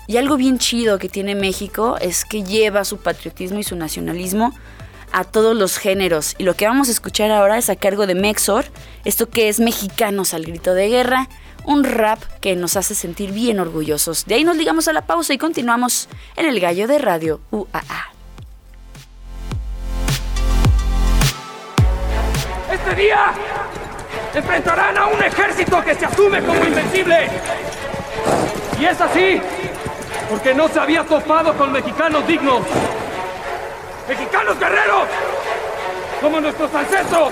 [0.09, 4.53] Y algo bien chido que tiene México es que lleva su patriotismo y su nacionalismo
[5.11, 6.35] a todos los géneros.
[6.37, 8.65] Y lo que vamos a escuchar ahora es a cargo de Mexor,
[9.05, 11.27] esto que es Mexicanos al Grito de Guerra,
[11.65, 14.25] un rap que nos hace sentir bien orgullosos.
[14.25, 18.11] De ahí nos ligamos a la pausa y continuamos en el gallo de radio UAA.
[22.71, 23.33] Este día
[24.33, 27.27] enfrentarán a un ejército que se asume como invencible.
[28.79, 29.41] Y es así
[30.29, 32.61] porque no se había topado con mexicanos dignos
[34.07, 35.07] mexicanos guerreros,
[36.21, 37.31] como nuestros ancestros,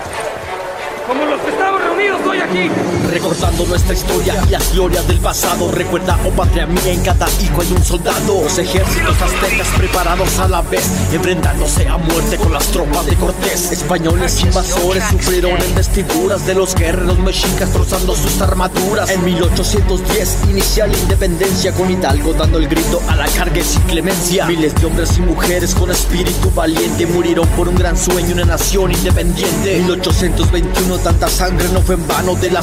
[1.07, 2.94] como los que estamos reunidos hoy aquí.
[3.15, 5.71] Recordando nuestra historia y las glorias del pasado.
[5.71, 8.43] Recuerda, oh patria mía, en cada hijo hay un soldado.
[8.43, 13.71] Los ejércitos aztecas preparados a la vez, enfrentándose a muerte con las tropas de Cortés.
[13.71, 19.09] Españoles invasores sufrieron en vestiduras de los guerreros mexicas, trozando sus armaduras.
[19.09, 24.45] En 1810 inicia la independencia con Hidalgo dando el grito a la carga sin clemencia.
[24.45, 28.91] Miles de hombres y mujeres con espíritu valiente murieron por un gran sueño, una nación
[28.91, 29.77] independiente.
[29.79, 32.61] 1821 tanta sangre no fue en vano, de la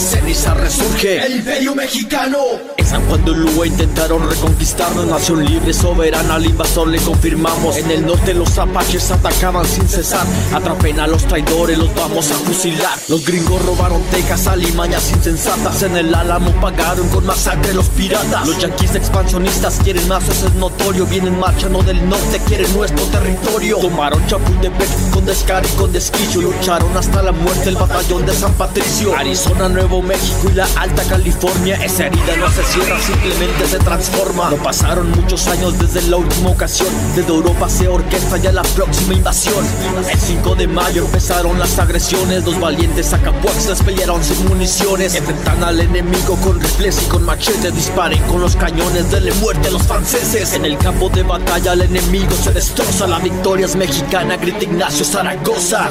[0.51, 2.39] resurge el imperio mexicano.
[2.77, 7.77] En San Juan de Ulúa intentaron reconquistarnos, nación libre, soberana, al invasor le confirmamos.
[7.77, 12.35] En el norte los apaches atacaban sin cesar, atrapen a los traidores, los vamos a
[12.35, 12.99] fusilar.
[13.09, 18.47] Los gringos robaron Texas, alimañas insensatas, en el Álamo pagaron con masacre los piratas.
[18.47, 23.79] Los yanquis expansionistas quieren más, eso es notorio, vienen marchando del norte, quieren nuestro territorio.
[23.79, 28.53] Tomaron Chapultepec con descaro y con desquicio, lucharon hasta la muerte el batallón de San
[28.55, 29.17] Patricio.
[29.17, 34.51] Arizona, Nuevo México y la Alta California, esa herida no se cierra, simplemente se transforma.
[34.51, 39.15] No pasaron muchos años desde la última ocasión, desde Europa se orquesta ya la próxima
[39.15, 39.65] invasión.
[40.11, 45.15] El 5 de mayo empezaron las agresiones, los valientes acapuaxlas pelearon sin municiones.
[45.15, 49.71] Enfrentan al enemigo con rifles y con machetes, disparen con los cañones, denle muerte a
[49.71, 50.55] los franceses.
[50.55, 55.05] En el campo de batalla el enemigo se destroza, la victoria es mexicana, grita Ignacio
[55.05, 55.91] Zaragoza.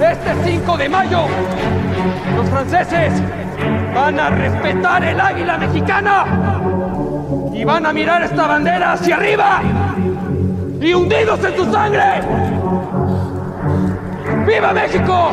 [0.00, 1.26] Este 5 de mayo,
[2.36, 2.97] los franceses
[3.94, 6.24] van a respetar el águila mexicana
[7.52, 9.62] y van a mirar esta bandera hacia arriba
[10.80, 12.20] y hundidos en tu sangre.
[14.46, 15.30] ¡Viva México!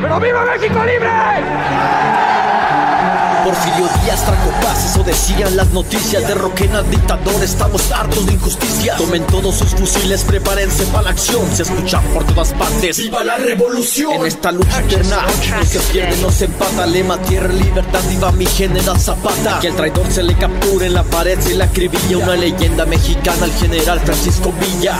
[0.00, 1.10] ¡Pero viva México libre!
[3.50, 6.24] Porfirio Díaz trajo paz, eso decían las noticias.
[6.28, 8.96] Derroquen al dictador, estamos hartos de injusticia.
[8.96, 11.42] Tomen todos sus fusiles, prepárense para la acción.
[11.52, 12.98] Se escucha por todas partes.
[12.98, 14.12] ¡Viva la revolución!
[14.12, 15.26] En esta lucha eterna
[15.58, 16.86] No se pierde, no se empata.
[16.86, 19.58] Lema, tierra, libertad, viva mi general Zapata.
[19.58, 22.18] Que el traidor se le capture en la pared Se le acribilla.
[22.18, 24.96] Una leyenda mexicana Al general Francisco Villa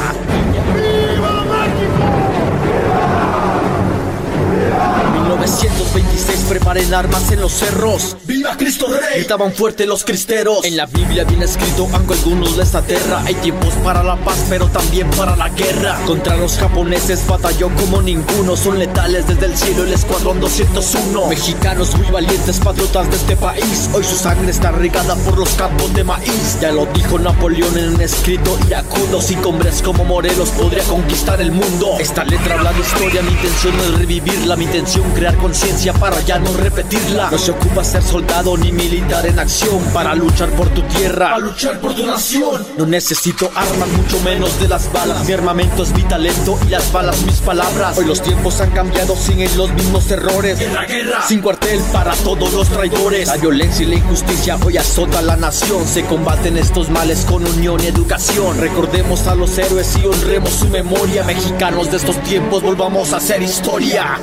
[5.40, 8.14] 1926 preparen armas en los cerros.
[8.26, 9.20] ¡Viva Cristo Rey!
[9.20, 10.62] Gritaban fuerte los cristeros.
[10.66, 13.22] En la Biblia viene escrito, aunque algunos les aterra.
[13.24, 15.98] Hay tiempos para la paz, pero también para la guerra.
[16.06, 18.54] Contra los japoneses batalló como ninguno.
[18.54, 21.28] Son letales desde el cielo el escuadrón 201.
[21.28, 23.88] Mexicanos muy valientes, patriotas de este país.
[23.94, 26.58] Hoy su sangre está regada por los campos de maíz.
[26.60, 29.22] Ya lo dijo Napoleón en un escrito iracundo.
[29.22, 31.96] Sin hombres como Morelos podría conquistar el mundo.
[31.98, 36.20] Esta letra habla de historia, mi intención no es revivirla, mi intención crear conciencia para
[36.20, 37.30] ya no repetirla.
[37.30, 41.38] No se ocupa ser soldado ni militar en acción para luchar por tu tierra, para
[41.38, 42.66] luchar por tu nación.
[42.76, 45.26] No necesito armas, mucho menos de las balas.
[45.26, 47.98] Mi armamento es mi talento y las balas mis palabras.
[47.98, 50.58] Hoy los tiempos han cambiado sin los mismos errores.
[50.58, 51.22] Guerra, guerra.
[51.26, 53.28] Sin cuartel para todos los traidores.
[53.28, 55.86] La violencia y la injusticia hoy azota la nación.
[55.86, 58.58] Se combaten estos males con unión y educación.
[58.58, 61.24] Recordemos a los héroes y honremos su memoria.
[61.24, 64.18] Mexicanos de estos tiempos, volvamos a hacer historia.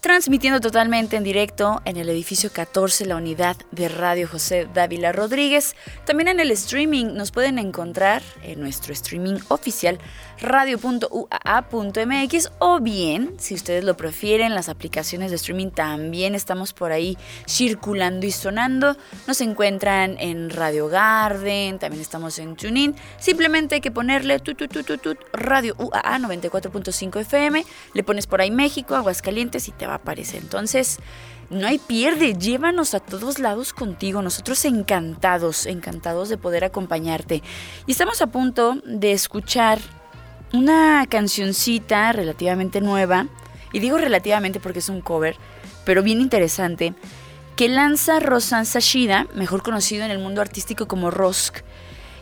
[0.00, 5.74] transmitiendo totalmente en directo en el edificio 14, la unidad de Radio José Dávila Rodríguez.
[6.04, 9.98] También en el streaming nos pueden encontrar en nuestro streaming oficial
[10.40, 11.98] radio.uaa.mx
[12.58, 17.16] o bien, si ustedes lo prefieren, las aplicaciones de streaming también estamos por ahí
[17.46, 18.96] circulando y sonando.
[19.26, 22.94] Nos encuentran en Radio Garden, también estamos en TuneIn.
[23.18, 27.64] Simplemente hay que ponerle tu, tu, tu, tu, tu, Radio UAA 94.5 FM,
[27.94, 30.40] le pones por ahí México, Aguascalientes y te va a aparecer.
[30.42, 30.98] Entonces,
[31.50, 34.20] no hay pierde, llévanos a todos lados contigo.
[34.20, 37.42] Nosotros encantados, encantados de poder acompañarte.
[37.86, 39.78] Y estamos a punto de escuchar
[40.52, 43.26] una cancioncita relativamente nueva,
[43.72, 45.36] y digo relativamente porque es un cover,
[45.84, 46.94] pero bien interesante,
[47.56, 51.58] que lanza Rosan Sashida, mejor conocido en el mundo artístico como Rosk,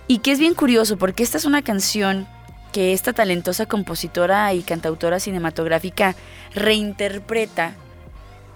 [0.08, 2.26] y que es bien curioso porque esta es una canción
[2.72, 6.14] que esta talentosa compositora y cantautora cinematográfica
[6.54, 7.74] reinterpreta,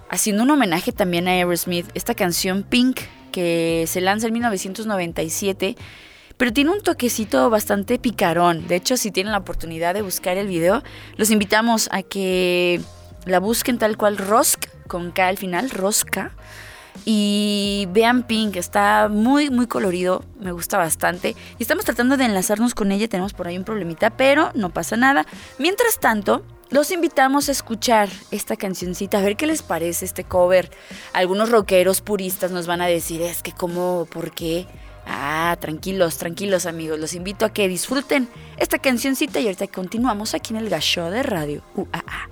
[0.09, 3.01] haciendo un homenaje también a Aerosmith, esta canción Pink,
[3.31, 5.77] que se lanza en 1997
[6.41, 8.66] pero tiene un toquecito bastante picarón.
[8.66, 10.82] De hecho, si tienen la oportunidad de buscar el video,
[11.18, 12.80] los invitamos a que
[13.26, 16.32] la busquen tal cual Rosk, con K al final, Rosca.
[17.05, 21.36] Y vean Pink, está muy, muy colorido, me gusta bastante.
[21.59, 24.97] Y estamos tratando de enlazarnos con ella, tenemos por ahí un problemita, pero no pasa
[24.97, 25.26] nada.
[25.59, 30.70] Mientras tanto, los invitamos a escuchar esta cancioncita, a ver qué les parece este cover.
[31.12, 34.66] Algunos rockeros puristas nos van a decir, es que cómo, por qué.
[35.13, 40.55] Ah, tranquilos, tranquilos amigos, los invito a que disfruten esta cancioncita y ahorita continuamos aquí
[40.55, 42.31] en el Gasho de Radio UAA.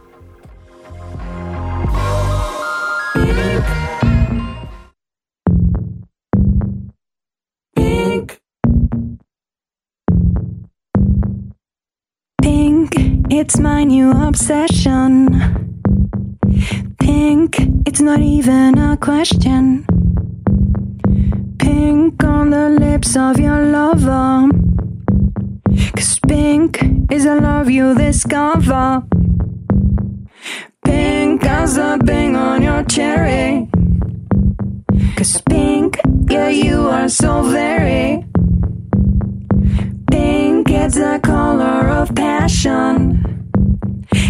[12.41, 12.95] Pink.
[13.29, 15.29] It's my new obsession.
[17.01, 19.85] Pink, it's not even a question.
[21.79, 24.49] Pink on the lips of your lover.
[25.95, 29.05] Cause pink is a love you discover.
[30.85, 33.68] Pink as a bang on your cherry.
[35.16, 38.26] Cause pink, yeah, you are so very.
[40.11, 43.22] Pink, it's the color of passion.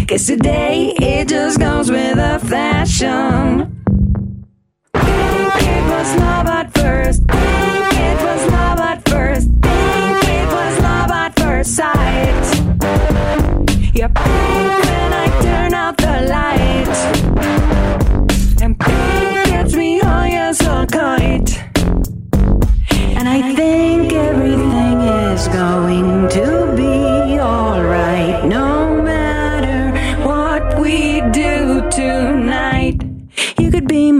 [0.07, 3.83] Cause today it just goes with the fashion.
[4.93, 7.28] Pink, it was love at first.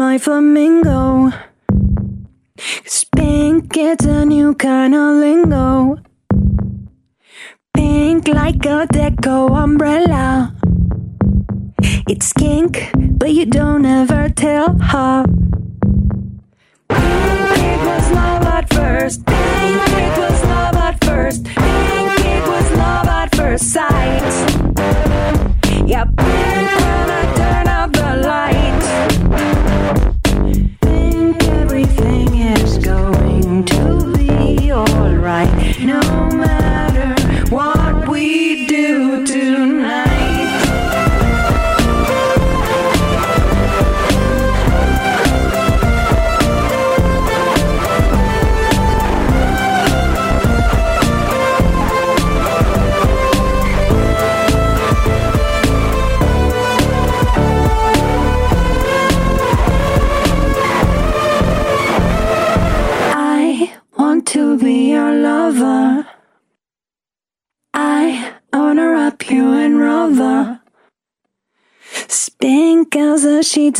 [0.09, 1.29] My flamingo.
[2.57, 5.97] Cause pink, it's a new kind of lingo.
[7.75, 10.55] Pink like a deco umbrella.
[12.07, 15.25] It's kink, but you don't ever tell her.
[16.89, 19.23] Pink, it was love at first.
[19.27, 21.45] Pink, it was love at first.
[21.45, 24.29] Pink, it was love at first sight.
[25.85, 26.05] Yeah,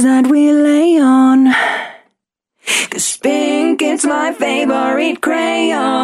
[0.04, 1.54] that we lay on.
[2.90, 5.99] Cause pink, it's my favorite crayon.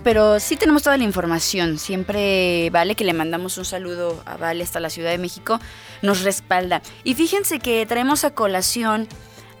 [0.00, 1.78] Pero sí tenemos toda la información.
[1.78, 5.58] Siempre Vale, que le mandamos un saludo a Vale hasta la Ciudad de México,
[6.02, 6.82] nos respalda.
[7.02, 9.08] Y fíjense que traemos a colación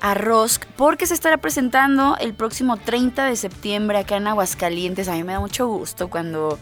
[0.00, 5.08] a Rosk porque se estará presentando el próximo 30 de septiembre acá en Aguascalientes.
[5.08, 6.58] A mí me da mucho gusto cuando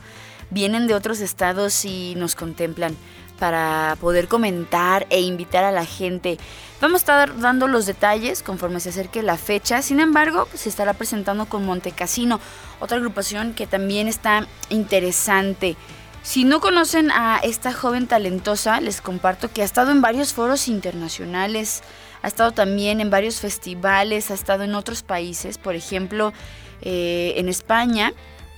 [0.51, 2.97] vienen de otros estados y nos contemplan
[3.39, 6.39] para poder comentar e invitar a la gente.
[6.81, 9.83] Vamos a estar dando los detalles conforme se acerque la fecha.
[9.83, 12.41] Sin embargo, se estará presentando con Montecasino,
[12.81, 15.77] otra agrupación que también está interesante.
[16.23, 20.69] Si no conocen a esta joven talentosa, les comparto que ha estado en varios foros
[20.69, 21.83] internacionales,
[22.23, 26.33] ha estado también en varios festivales, ha estado en otros países, por ejemplo,
[26.81, 28.13] eh, en España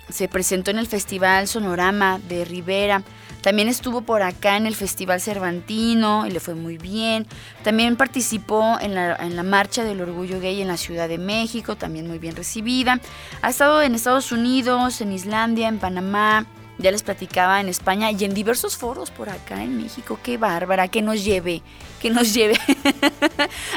[0.09, 3.03] se presentó en el Festival Sonorama de Rivera.
[3.45, 7.27] También estuvo por acá en el Festival Cervantino y le fue muy bien.
[7.63, 11.77] También participó en la, en la, Marcha del Orgullo Gay en la Ciudad de México,
[11.77, 13.01] también muy bien recibida.
[13.43, 16.47] Ha estado en Estados Unidos, en Islandia, en Panamá,
[16.79, 20.19] ya les platicaba en España y en diversos foros por acá en México.
[20.23, 21.61] Qué bárbara, que nos lleve,
[22.01, 22.59] que nos lleve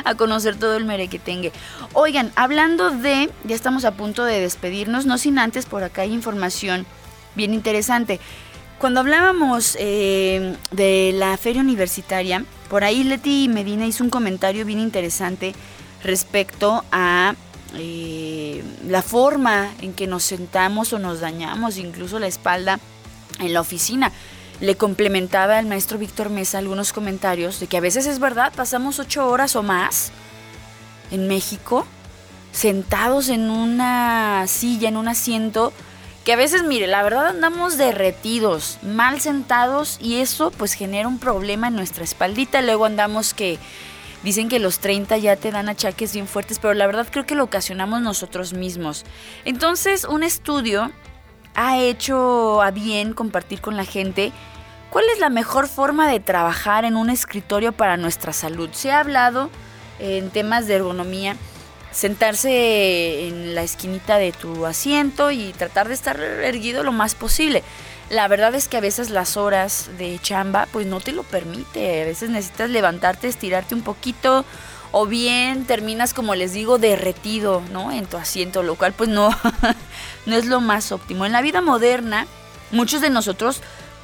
[0.05, 1.51] a conocer todo el merequetengue.
[1.91, 6.13] Oigan, hablando de, ya estamos a punto de despedirnos, no sin antes, por acá hay
[6.13, 6.85] información
[7.37, 8.19] bien interesante.
[8.79, 14.79] Cuando hablábamos eh, de la feria universitaria, por ahí Leti Medina hizo un comentario bien
[14.79, 15.55] interesante
[16.03, 17.33] respecto a
[17.73, 22.79] eh, la forma en que nos sentamos o nos dañamos, incluso la espalda
[23.39, 24.11] en la oficina.
[24.61, 28.99] Le complementaba al maestro Víctor Mesa algunos comentarios de que a veces es verdad, pasamos
[28.99, 30.11] ocho horas o más
[31.09, 31.87] en México
[32.51, 35.73] sentados en una silla, en un asiento,
[36.27, 41.19] que a veces, mire, la verdad andamos derretidos, mal sentados y eso pues genera un
[41.19, 42.61] problema en nuestra espaldita.
[42.61, 43.57] Luego andamos que
[44.23, 47.33] dicen que los 30 ya te dan achaques bien fuertes, pero la verdad creo que
[47.33, 49.05] lo ocasionamos nosotros mismos.
[49.45, 50.91] Entonces, un estudio
[51.55, 54.33] ha hecho a bien compartir con la gente
[54.89, 58.67] cuál es la mejor forma de trabajar en un escritorio para nuestra salud.
[58.73, 59.49] Se ha hablado
[59.99, 61.37] en temas de ergonomía
[61.97, 67.63] sentarse en la esquinita de tu asiento y tratar de estar erguido lo más posible.
[68.11, 72.03] La verdad es que a veces las horas de chamba pues no te lo permite.
[72.03, 74.45] A veces necesitas levantarte, estirarte un poquito
[74.91, 77.91] o bien terminas como les digo derretido, ¿no?
[77.91, 79.35] En tu asiento, lo cual pues no
[80.27, 81.25] no es lo más óptimo.
[81.25, 82.27] En la vida moderna,
[82.69, 83.61] muchos de nosotros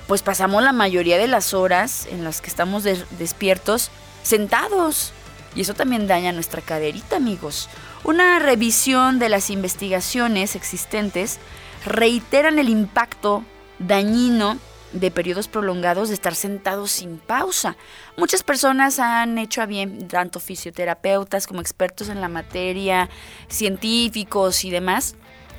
[0.07, 3.91] pues pasamos la mayoría de las horas en las que estamos despiertos
[4.23, 5.13] sentados.
[5.55, 7.69] Y eso también daña nuestra caderita, amigos.
[8.03, 11.39] Una revisión de las investigaciones existentes
[11.85, 13.43] reiteran el impacto
[13.79, 14.57] dañino
[14.93, 17.75] de periodos prolongados de estar sentados sin pausa.
[18.15, 23.09] Muchas personas han hecho a bien, tanto fisioterapeutas como expertos en la materia,
[23.47, 25.15] científicos y demás,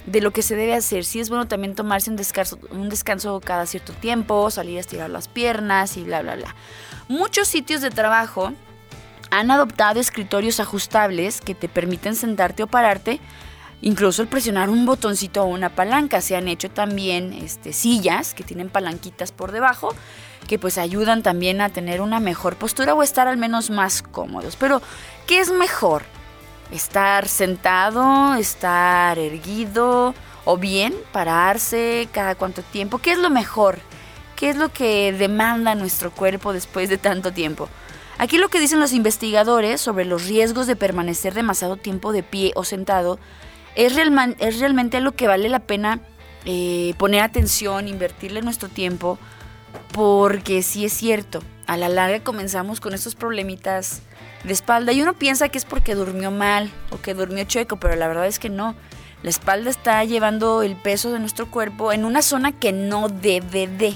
[0.07, 1.05] de lo que se debe hacer.
[1.05, 5.11] Sí es bueno también tomarse un descanso, un descanso cada cierto tiempo, salir a estirar
[5.11, 6.55] las piernas y bla, bla, bla.
[7.09, 8.53] Muchos sitios de trabajo
[9.39, 13.21] han adoptado escritorios ajustables que te permiten sentarte o pararte,
[13.83, 16.21] incluso el presionar un botoncito o una palanca.
[16.21, 19.95] Se han hecho también este, sillas que tienen palanquitas por debajo
[20.47, 24.57] que pues ayudan también a tener una mejor postura o estar al menos más cómodos.
[24.57, 24.83] Pero,
[25.27, 26.03] ¿qué es mejor?
[26.71, 28.35] ¿Estar sentado?
[28.35, 30.15] ¿Estar erguido?
[30.45, 32.99] ¿O bien pararse cada cuánto tiempo?
[32.99, 33.79] ¿Qué es lo mejor?
[34.37, 37.69] ¿Qué es lo que demanda nuestro cuerpo después de tanto tiempo?
[38.25, 42.53] Aquí lo que dicen los investigadores sobre los riesgos de permanecer demasiado tiempo de pie
[42.55, 43.19] o sentado
[43.75, 43.93] es,
[44.39, 46.01] es realmente algo que vale la pena
[46.47, 49.19] eh, poner atención, invertirle nuestro tiempo,
[49.93, 54.01] porque sí es cierto, a la larga comenzamos con estos problemitas
[54.43, 57.95] de espalda y uno piensa que es porque durmió mal o que durmió chueco, pero
[57.95, 58.75] la verdad es que no.
[59.23, 63.67] La espalda está llevando el peso de nuestro cuerpo en una zona que no debe
[63.67, 63.95] de.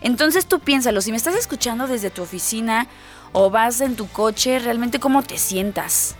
[0.00, 2.86] Entonces tú piénsalo, si me estás escuchando desde tu oficina
[3.32, 6.16] o vas en tu coche, realmente cómo te sientas.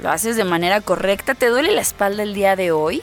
[0.00, 1.34] ¿Lo haces de manera correcta?
[1.34, 3.02] ¿Te duele la espalda el día de hoy?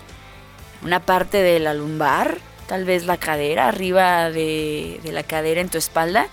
[0.83, 2.37] ¿Una parte de la lumbar?
[2.67, 6.27] Tal vez la cadera, arriba de, de la cadera en tu espalda.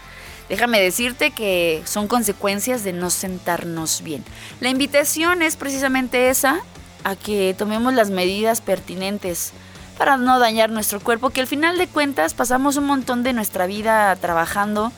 [0.49, 4.25] Déjame decirte que son consecuencias de no sentarnos bien.
[4.61, 6.61] La invitación es precisamente esa,
[7.05, 9.53] a que tomemos las medidas pertinentes
[9.99, 13.67] para no dañar nuestro cuerpo, que al final de cuentas pasamos un montón de nuestra
[13.67, 14.93] vida trabajando.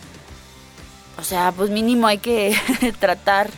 [1.20, 2.56] O sea, pues mínimo hay que
[2.98, 3.50] tratar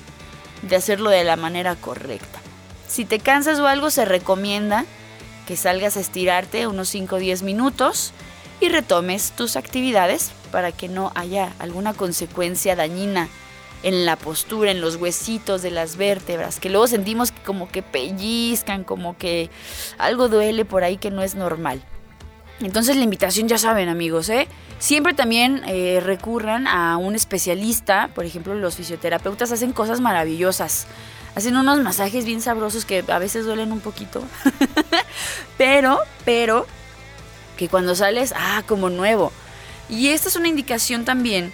[0.63, 2.41] de hacerlo de la manera correcta.
[2.89, 4.85] Si te cansas o algo, se recomienda
[5.47, 8.13] que salgas a estirarte unos 5 o 10 minutos
[8.61, 13.29] y retomes tus actividades para que no haya alguna consecuencia dañina
[13.85, 18.85] en la postura, en los huesitos de las vértebras, que luego sentimos como que pellizcan,
[18.85, 19.51] como que
[19.99, 21.83] algo duele por ahí que no es normal.
[22.61, 24.49] Entonces la invitación ya saben amigos, ¿eh?
[24.79, 30.87] Siempre también eh, recurran a un especialista, por ejemplo los fisioterapeutas hacen cosas maravillosas,
[31.35, 34.23] hacen unos masajes bien sabrosos que a veces duelen un poquito,
[35.59, 36.67] pero, pero,
[37.57, 39.33] que cuando sales, ah, como nuevo.
[39.89, 41.53] Y esta es una indicación también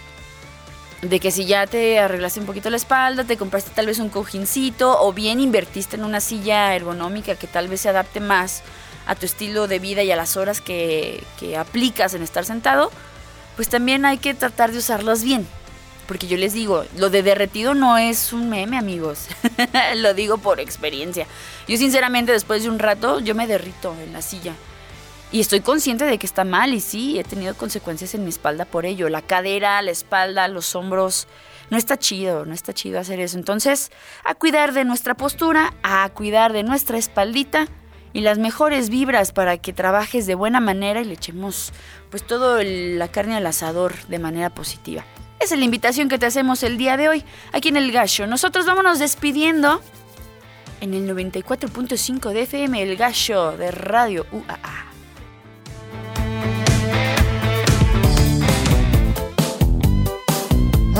[1.01, 4.09] de que si ya te arreglaste un poquito la espalda, te compraste tal vez un
[4.09, 8.63] cojincito o bien invertiste en una silla ergonómica que tal vez se adapte más
[9.09, 12.91] a tu estilo de vida y a las horas que, que aplicas en estar sentado,
[13.55, 15.47] pues también hay que tratar de usarlas bien.
[16.07, 19.27] Porque yo les digo, lo de derretido no es un meme, amigos.
[19.95, 21.25] lo digo por experiencia.
[21.67, 24.53] Yo sinceramente después de un rato yo me derrito en la silla.
[25.31, 28.65] Y estoy consciente de que está mal y sí, he tenido consecuencias en mi espalda
[28.65, 29.09] por ello.
[29.09, 31.27] La cadera, la espalda, los hombros.
[31.71, 33.37] No está chido, no está chido hacer eso.
[33.37, 33.91] Entonces,
[34.23, 37.67] a cuidar de nuestra postura, a cuidar de nuestra espaldita
[38.13, 41.71] y las mejores vibras para que trabajes de buena manera y le echemos
[42.09, 45.03] pues todo la carne al asador de manera positiva.
[45.39, 48.27] Esa es la invitación que te hacemos el día de hoy aquí en El Gallo.
[48.27, 49.81] Nosotros vámonos despidiendo
[50.81, 54.89] en el 94.5 de FM El Gallo de Radio UAA.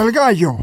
[0.02, 0.56] El gallo.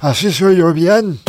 [0.00, 1.20] Así soy yo bien.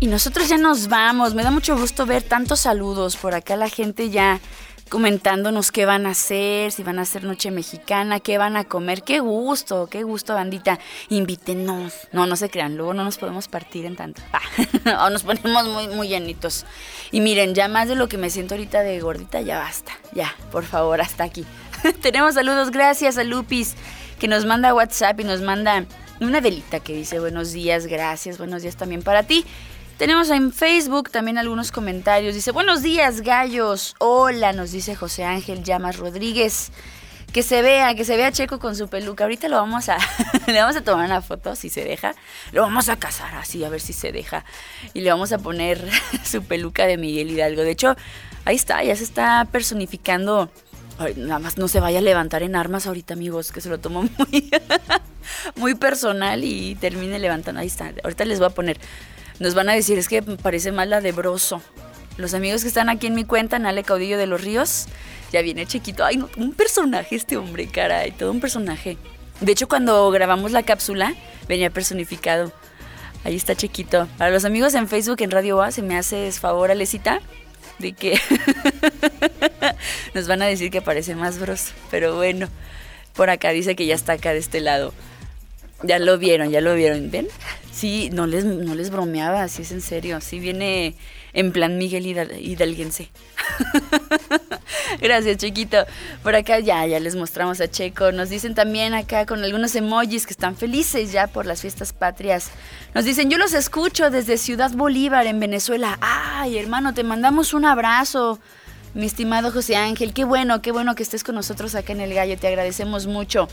[0.00, 1.34] Y nosotros ya nos vamos.
[1.34, 3.56] Me da mucho gusto ver tantos saludos por acá.
[3.56, 4.40] La gente ya
[4.88, 9.02] comentándonos qué van a hacer, si van a hacer noche mexicana, qué van a comer.
[9.02, 10.78] Qué gusto, qué gusto, bandita.
[11.08, 11.94] Invítenos.
[12.12, 14.22] No, no se crean, luego no nos podemos partir en tanto.
[15.00, 16.66] o nos ponemos muy, muy llenitos.
[17.10, 19.92] Y miren, ya más de lo que me siento ahorita de gordita, ya basta.
[20.12, 21.44] Ya, por favor, hasta aquí.
[22.02, 23.76] Tenemos saludos, gracias a Lupis,
[24.18, 25.84] que nos manda WhatsApp y nos manda
[26.20, 29.44] una velita que dice buenos días, gracias, buenos días también para ti.
[29.98, 32.32] Tenemos en Facebook también algunos comentarios.
[32.32, 33.96] Dice, buenos días, gallos.
[33.98, 36.70] Hola, nos dice José Ángel Llamas Rodríguez.
[37.32, 39.24] Que se vea, que se vea Checo con su peluca.
[39.24, 39.98] Ahorita lo vamos a,
[40.46, 42.14] le vamos a tomar una foto, si se deja.
[42.52, 44.44] Lo vamos a casar así, a ver si se deja.
[44.94, 45.84] Y le vamos a poner
[46.24, 47.62] su peluca de Miguel Hidalgo.
[47.62, 47.96] De hecho,
[48.44, 50.48] ahí está, ya se está personificando.
[51.16, 54.02] Nada más no se vaya a levantar en armas ahorita, amigos, que se lo tomo
[54.18, 54.50] muy,
[55.56, 57.60] muy personal y termine levantando.
[57.60, 58.78] Ahí está, ahorita les voy a poner
[59.40, 61.62] nos van a decir, es que parece más la de Broso.
[62.16, 64.86] Los amigos que están aquí en mi cuenta, Nale Caudillo de los Ríos,
[65.32, 66.04] ya viene chiquito.
[66.04, 68.96] Ay, no, un personaje este hombre, caray, todo un personaje.
[69.40, 71.14] De hecho, cuando grabamos la cápsula,
[71.46, 72.52] venía personificado.
[73.24, 74.08] Ahí está chiquito.
[74.18, 77.20] Para los amigos en Facebook, en Radio A, se me hace favor, Alecita,
[77.78, 78.18] de que
[80.14, 81.72] nos van a decir que parece más broso.
[81.90, 82.48] Pero bueno,
[83.14, 84.92] por acá dice que ya está acá de este lado.
[85.84, 87.10] Ya lo vieron, ya lo vieron.
[87.12, 87.28] ¿Ven?
[87.78, 90.20] Sí, no les, no les bromeaba, así es en serio.
[90.20, 90.96] Sí viene
[91.32, 93.08] en plan Miguel Hidalguense.
[95.00, 95.76] Gracias, chiquito.
[96.24, 98.10] Por acá ya, ya les mostramos a Checo.
[98.10, 102.50] Nos dicen también acá con algunos emojis que están felices ya por las fiestas patrias.
[102.96, 105.98] Nos dicen, yo los escucho desde Ciudad Bolívar, en Venezuela.
[106.00, 108.40] Ay, hermano, te mandamos un abrazo.
[108.94, 112.12] Mi estimado José Ángel, qué bueno, qué bueno que estés con nosotros acá en El
[112.12, 113.46] Gallo, te agradecemos mucho.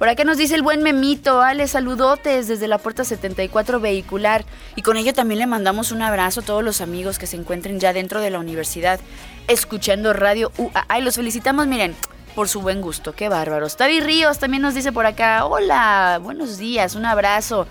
[0.00, 4.46] Por acá nos dice el buen Memito, Ale, saludotes desde la puerta 74 vehicular.
[4.74, 7.78] Y con ello también le mandamos un abrazo a todos los amigos que se encuentren
[7.78, 8.98] ya dentro de la universidad
[9.46, 10.98] escuchando radio UAA.
[11.00, 11.94] Y los felicitamos, miren,
[12.34, 13.76] por su buen gusto, qué bárbaros.
[13.76, 17.66] Tavi Ríos también nos dice por acá, hola, buenos días, un abrazo.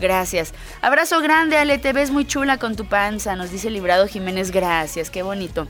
[0.00, 0.54] Gracias.
[0.80, 5.10] Abrazo grande, Ale, te ves muy chula con tu panza, nos dice Librado Jiménez, gracias,
[5.10, 5.68] qué bonito.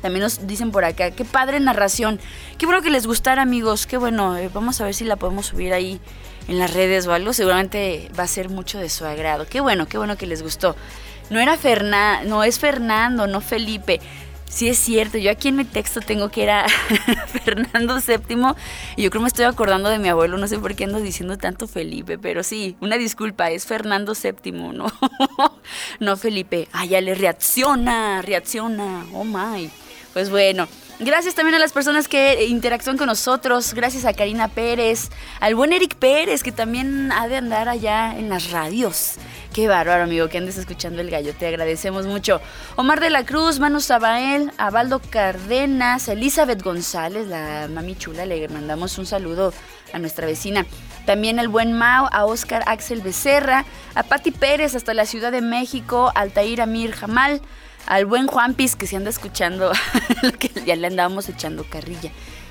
[0.00, 2.20] También nos dicen por acá, qué padre narración.
[2.58, 3.86] Qué bueno que les gustara, amigos.
[3.86, 4.36] Qué bueno.
[4.36, 6.00] Eh, vamos a ver si la podemos subir ahí
[6.48, 7.32] en las redes o algo.
[7.32, 9.46] Seguramente va a ser mucho de su agrado.
[9.46, 10.76] Qué bueno, qué bueno que les gustó.
[11.30, 14.00] No era Fernando, no es Fernando, no Felipe.
[14.52, 16.66] Sí es cierto, yo aquí en mi texto tengo que era
[17.42, 18.54] Fernando VII
[18.96, 21.00] y yo creo que me estoy acordando de mi abuelo, no sé por qué ando
[21.00, 24.92] diciendo tanto Felipe, pero sí, una disculpa, es Fernando VII, ¿no?
[26.00, 26.68] no Felipe.
[26.72, 29.70] Ah, ya le reacciona, reacciona, oh my.
[30.12, 30.68] Pues bueno,
[31.04, 33.74] Gracias también a las personas que interactúan con nosotros.
[33.74, 35.10] Gracias a Karina Pérez,
[35.40, 39.14] al buen Eric Pérez, que también ha de andar allá en las radios.
[39.52, 41.34] Qué bárbaro, amigo, que andes escuchando el gallo.
[41.34, 42.40] Te agradecemos mucho.
[42.76, 48.96] Omar de la Cruz, Manu Sabael, Abaldo Cardenas, Elizabeth González, la mami chula, le mandamos
[48.96, 49.52] un saludo
[49.92, 50.66] a nuestra vecina.
[51.04, 53.64] También al buen Mao, a Oscar Axel Becerra,
[53.96, 57.40] a Patti Pérez hasta la Ciudad de México, Altair Amir Jamal,
[57.86, 59.72] al buen Juanpis que se anda escuchando,
[60.38, 62.10] que ya le andábamos echando carrilla.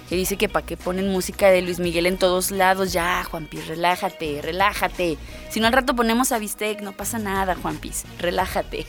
[0.10, 2.92] Que dice que para qué ponen música de Luis Miguel en todos lados.
[2.92, 5.18] Ya, Juanpis, relájate, relájate.
[5.50, 8.04] Si no al rato ponemos a Bistec, no pasa nada, Juanpis.
[8.20, 8.86] Relájate.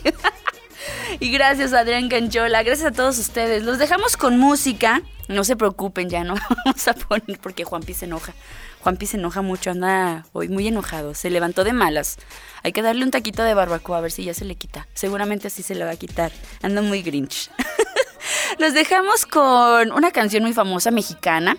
[1.20, 3.62] y gracias Adrián Canchola, gracias a todos ustedes.
[3.62, 5.02] Los dejamos con música.
[5.28, 6.34] No se preocupen, ya no
[6.64, 8.34] vamos a poner porque Juanpis se enoja.
[8.82, 12.18] Juanpi se enoja mucho, anda hoy muy enojado, se levantó de malas.
[12.64, 14.86] Hay que darle un taquito de barbacoa a ver si ya se le quita.
[14.94, 16.32] Seguramente así se le va a quitar.
[16.62, 17.50] Anda muy grinch.
[18.58, 21.56] Los dejamos con una canción muy famosa mexicana.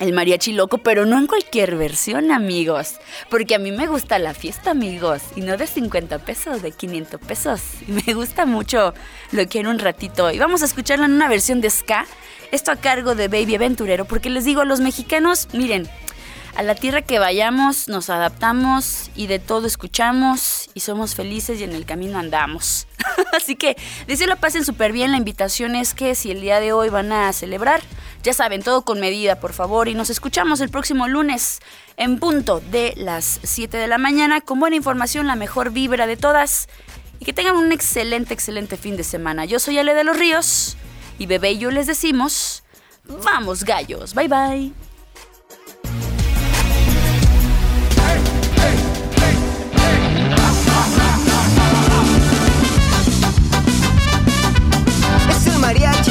[0.00, 2.94] El mariachi loco, pero no en cualquier versión, amigos.
[3.28, 5.20] Porque a mí me gusta la fiesta, amigos.
[5.36, 7.60] Y no de 50 pesos, de 500 pesos.
[7.86, 8.94] Me gusta mucho.
[9.30, 10.30] Lo quiero un ratito.
[10.30, 12.06] Y vamos a escucharlo en una versión de ska.
[12.50, 14.06] Esto a cargo de Baby Aventurero.
[14.06, 15.86] Porque les digo a los mexicanos, miren,
[16.54, 21.64] a la tierra que vayamos nos adaptamos y de todo escuchamos y somos felices y
[21.64, 22.86] en el camino andamos.
[23.32, 23.76] Así que
[24.06, 25.12] deseo la pasen súper bien.
[25.12, 27.82] La invitación es que si el día de hoy van a celebrar,
[28.22, 29.88] ya saben, todo con medida, por favor.
[29.88, 31.60] Y nos escuchamos el próximo lunes
[31.96, 36.16] en punto de las 7 de la mañana con buena información, la mejor vibra de
[36.16, 36.68] todas.
[37.18, 39.44] Y que tengan un excelente, excelente fin de semana.
[39.44, 40.76] Yo soy Ale de los Ríos
[41.18, 42.62] y bebé y yo les decimos,
[43.24, 44.89] vamos gallos, bye bye.
[55.70, 56.09] Mariachi